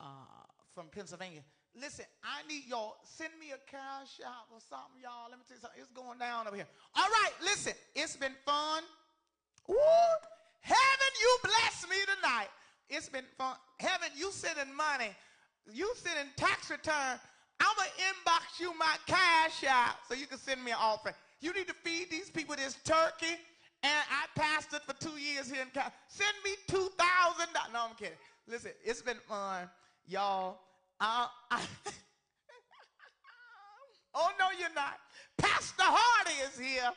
[0.00, 0.04] uh
[0.74, 1.42] from Pennsylvania.
[1.74, 5.30] Listen, I need y'all send me a cash out or something, y'all.
[5.30, 5.80] Let me tell you something.
[5.80, 6.68] It's going down over here.
[6.94, 7.72] All right, listen.
[7.94, 8.82] It's been fun.
[9.68, 9.76] Woo!
[10.60, 12.48] Heaven, you bless me tonight.
[12.90, 13.56] It's been fun.
[13.80, 15.10] Heaven, you sending money.
[15.72, 17.18] You sending tax return.
[17.60, 21.14] I'm going to inbox you my cash out so you can send me an offering.
[21.42, 23.36] You need to feed these people this turkey.
[23.82, 25.92] And I pastored for two years here in Cal.
[26.06, 26.88] Send me $2,000.
[27.72, 28.16] No, I'm kidding.
[28.46, 29.68] Listen, it's been fun.
[30.06, 30.60] Y'all,
[31.00, 31.60] uh, I,
[34.14, 35.00] oh, no, you're not.
[35.36, 36.90] Pastor Hardy is here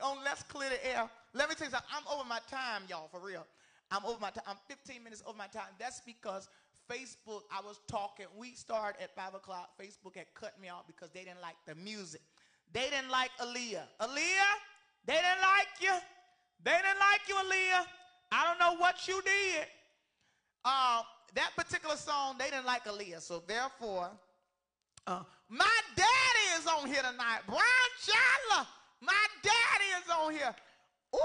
[0.00, 1.10] on Let's Clear the Air.
[1.34, 1.90] Let me tell you something.
[1.92, 3.44] I'm over my time, y'all, for real.
[3.90, 4.44] I'm over my time.
[4.46, 5.74] I'm 15 minutes over my time.
[5.80, 6.48] That's because
[6.88, 8.26] Facebook, I was talking.
[8.36, 9.70] We started at 5 o'clock.
[9.80, 12.20] Facebook had cut me off because they didn't like the music.
[12.72, 13.84] They didn't like Aaliyah.
[14.00, 14.54] Aaliyah,
[15.06, 15.92] they didn't like you.
[16.64, 17.84] They didn't like you, Aaliyah.
[18.30, 19.66] I don't know what you did.
[20.64, 21.02] Uh,
[21.34, 23.20] that particular song, they didn't like Aaliyah.
[23.20, 24.10] So therefore,
[25.06, 27.40] uh, my daddy is on here tonight.
[27.46, 28.66] Brian Chandler,
[29.00, 30.54] my daddy is on here.
[31.14, 31.18] Ooh,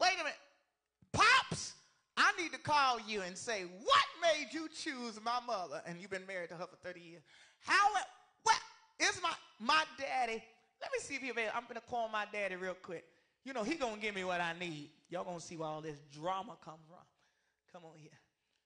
[0.00, 0.38] wait a minute.
[1.12, 1.72] Pops,
[2.16, 5.82] I need to call you and say, what made you choose my mother?
[5.86, 7.22] And you've been married to her for 30 years.
[7.60, 7.88] How,
[8.44, 8.60] what
[9.00, 10.42] is my, my daddy?
[10.80, 11.56] Let me see if he available.
[11.56, 13.04] I'm going to call my daddy real quick.
[13.44, 14.90] You know, he going to give me what I need.
[15.08, 17.04] Y'all going to see where all this drama come from.
[17.72, 18.10] Come on here.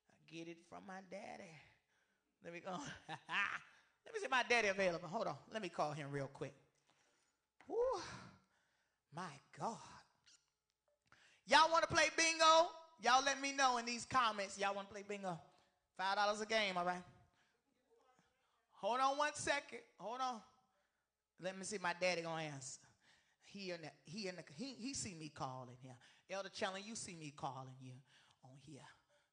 [0.09, 1.51] I get it from my daddy.
[2.45, 2.73] Let me go.
[3.09, 5.09] Let me see my daddy available.
[5.09, 5.37] Hold on.
[5.53, 6.55] Let me call him real quick.
[7.69, 7.77] Woo.
[9.15, 9.23] My
[9.59, 9.79] God.
[11.47, 12.69] Y'all want to play bingo?
[13.01, 14.59] Y'all let me know in these comments.
[14.59, 15.39] Y'all want to play bingo?
[15.97, 17.03] Five dollars a game, all right?
[18.73, 19.81] Hold on one second.
[19.99, 20.41] Hold on.
[21.43, 22.81] Let me see my daddy gonna answer.
[23.45, 25.97] He in the, he in the, he he see me calling here.
[26.31, 27.93] Elder Chandler, you see me calling you
[28.45, 28.81] on here.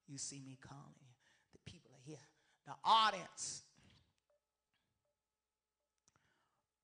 [0.07, 1.07] You see me calling you.
[1.53, 2.17] The people are here.
[2.67, 3.63] The audience.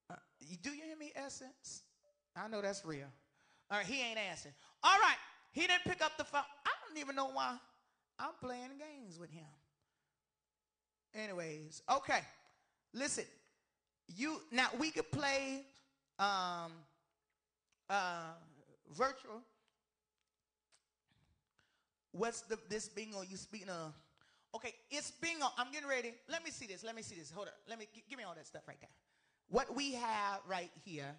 [0.10, 0.16] Uh,
[0.62, 1.84] do you hear me, Essence?
[2.36, 3.08] I know that's real.
[3.70, 4.56] All right, he ain't answering.
[4.84, 5.18] All right,
[5.52, 6.44] he didn't pick up the phone.
[6.66, 7.58] I don't even know why
[8.20, 9.44] I'm playing games with him.
[11.14, 12.22] Anyways, okay.
[12.94, 13.26] Listen,
[14.16, 15.64] you now we could play
[16.20, 16.72] um
[17.90, 18.34] uh
[18.96, 19.42] virtual.
[22.12, 23.94] What's the this bingo you speaking of?
[24.56, 25.48] Okay, it's bingo.
[25.58, 26.14] I'm getting ready.
[26.30, 26.84] Let me see this.
[26.84, 27.32] Let me see this.
[27.32, 27.54] Hold on.
[27.70, 28.90] Let me gi- give me all that stuff right there.
[29.50, 31.16] What we have right here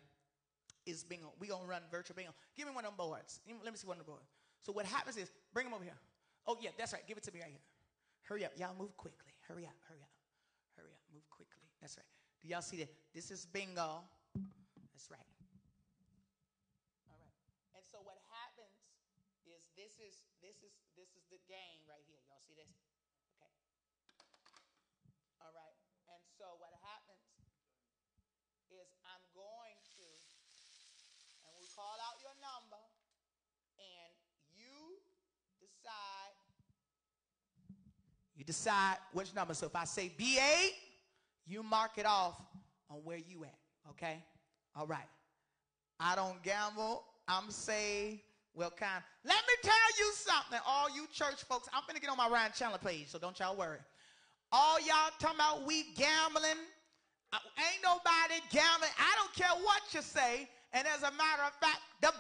[0.86, 1.32] is bingo.
[1.38, 2.32] We gonna run virtual bingo.
[2.56, 3.40] Give me one of them boards.
[3.46, 4.26] Let me see one of the boards.
[4.62, 5.96] So what happens is, bring them over here.
[6.46, 7.06] Oh yeah, that's right.
[7.06, 7.60] Give it to me right here.
[8.22, 8.74] Hurry up, y'all.
[8.78, 9.32] Move quickly.
[9.46, 9.76] Hurry up.
[9.88, 10.10] Hurry up.
[10.76, 11.00] Hurry up.
[11.12, 11.62] Move quickly.
[11.80, 12.17] That's right.
[12.42, 12.90] Do y'all see that?
[13.14, 14.06] This is bingo.
[14.94, 15.30] That's right.
[17.10, 17.34] All right.
[17.74, 18.78] And so what happens
[19.42, 22.22] is this is this is this is the game right here.
[22.30, 22.70] Y'all see this?
[23.34, 23.50] Okay.
[25.42, 25.76] All right.
[26.14, 27.26] And so what happens
[28.70, 30.06] is I'm going to
[31.42, 32.82] and we call out your number
[33.82, 34.10] and
[34.54, 35.02] you
[35.58, 36.38] decide
[38.38, 39.54] you decide which number.
[39.54, 40.87] So if I say B8,
[41.48, 42.40] you mark it off
[42.90, 43.58] on where you at.
[43.90, 44.22] Okay?
[44.76, 45.08] All right.
[45.98, 47.04] I don't gamble.
[47.26, 48.20] I'm saved.
[48.54, 49.02] Well, kind.
[49.24, 51.68] Let me tell you something, all you church folks.
[51.72, 53.78] I'm gonna get on my Ryan Chandler page, so don't y'all worry.
[54.50, 56.58] All y'all talking about we gambling.
[57.32, 58.90] Uh, ain't nobody gambling.
[58.98, 60.48] I don't care what you say.
[60.72, 62.12] And as a matter of fact, the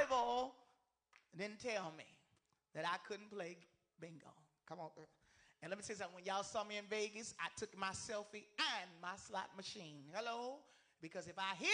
[0.00, 0.52] Bible
[1.36, 2.04] didn't tell me
[2.74, 3.56] that I couldn't play
[4.00, 4.32] bingo.
[4.68, 4.90] Come on.
[5.62, 6.16] And let me say something.
[6.16, 10.02] When y'all saw me in Vegas, I took my selfie and my slot machine.
[10.12, 10.56] Hello?
[11.00, 11.70] Because if I hit,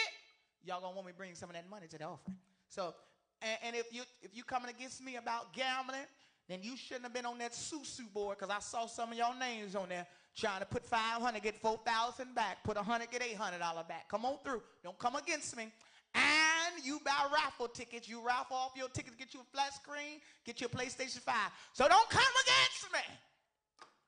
[0.62, 2.36] y'all gonna want me to bring some of that money to the offering.
[2.68, 2.94] So,
[3.40, 6.06] and, and if you if you coming against me about gambling,
[6.48, 9.38] then you shouldn't have been on that susu board because I saw some of y'all
[9.38, 14.08] names on there trying to put 500, get 4,000 back, put 100, get $800 back.
[14.08, 14.62] Come on through.
[14.84, 15.72] Don't come against me.
[16.14, 18.08] And you buy raffle tickets.
[18.08, 21.34] You raffle off your tickets, get you a flat screen, get you a PlayStation 5.
[21.72, 23.14] So don't come against me.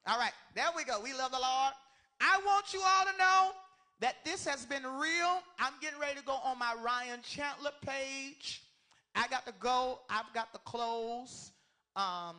[0.07, 1.01] All right, there we go.
[1.03, 1.73] We love the Lord.
[2.21, 3.51] I want you all to know
[4.01, 5.43] that this has been real.
[5.59, 8.63] I'm getting ready to go on my Ryan Chandler page.
[9.15, 10.01] I got to go.
[10.09, 11.53] I've got to close.
[11.97, 12.37] Um,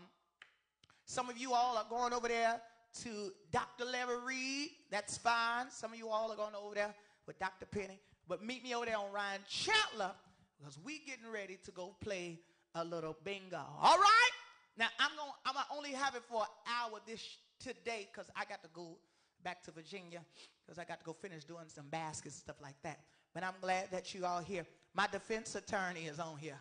[1.06, 2.60] some of you all are going over there
[3.04, 3.86] to Dr.
[3.86, 4.70] Larry Reed.
[4.90, 5.70] That's fine.
[5.70, 6.94] Some of you all are going over there
[7.28, 7.66] with Dr.
[7.66, 8.00] Penny.
[8.28, 10.12] But meet me over there on Ryan Chandler
[10.58, 12.40] because we're getting ready to go play
[12.76, 13.62] a little bingo.
[13.82, 14.32] All right?
[14.78, 17.22] Now I'm going I'm gonna only have it for an hour this
[17.64, 18.98] today because I got to go
[19.44, 20.22] back to Virginia
[20.66, 23.00] because I got to go finish doing some baskets and stuff like that.
[23.34, 24.66] But I'm glad that you all here.
[24.94, 26.60] My defense attorney is on here.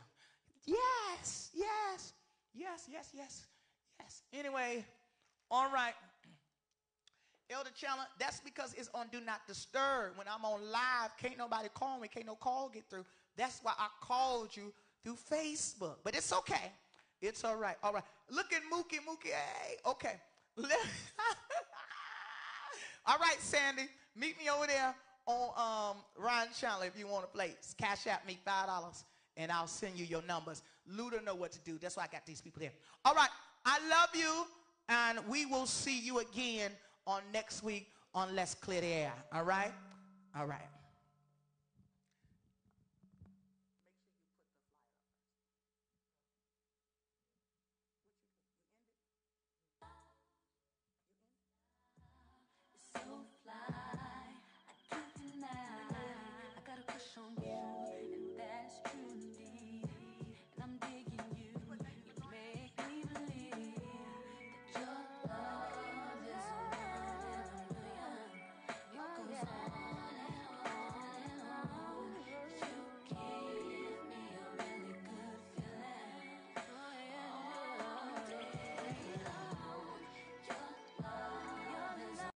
[0.67, 2.13] Yes, yes,
[2.55, 3.47] yes, yes, yes,
[3.99, 4.23] yes.
[4.33, 4.85] Anyway,
[5.51, 5.95] all right.
[7.51, 10.17] Elder Chandler, that's because it's on Do Not Disturb.
[10.17, 13.05] When I'm on live, can't nobody call me, can't no call get through.
[13.37, 14.73] That's why I called you
[15.03, 15.97] through Facebook.
[16.05, 16.73] But it's okay.
[17.21, 17.77] It's all right.
[17.83, 18.05] All right.
[18.31, 18.99] Look at Mookie.
[18.99, 19.33] Mookie.
[19.33, 20.21] Hey, okay.
[23.07, 23.89] all right, Sandy.
[24.17, 24.95] Meet me over there
[25.27, 27.55] on um, Ryan Chandler if you want to play.
[27.79, 29.05] Cash out me five dollars,
[29.37, 30.63] and I'll send you your numbers.
[30.91, 31.79] Luda know what to do.
[31.79, 32.73] That's why I got these people here.
[33.05, 33.29] All right.
[33.65, 34.47] I love you,
[34.89, 36.73] and we will see you again
[37.07, 39.13] on next week on Let's Clear the Air.
[39.33, 39.73] All right.
[40.37, 40.80] All right.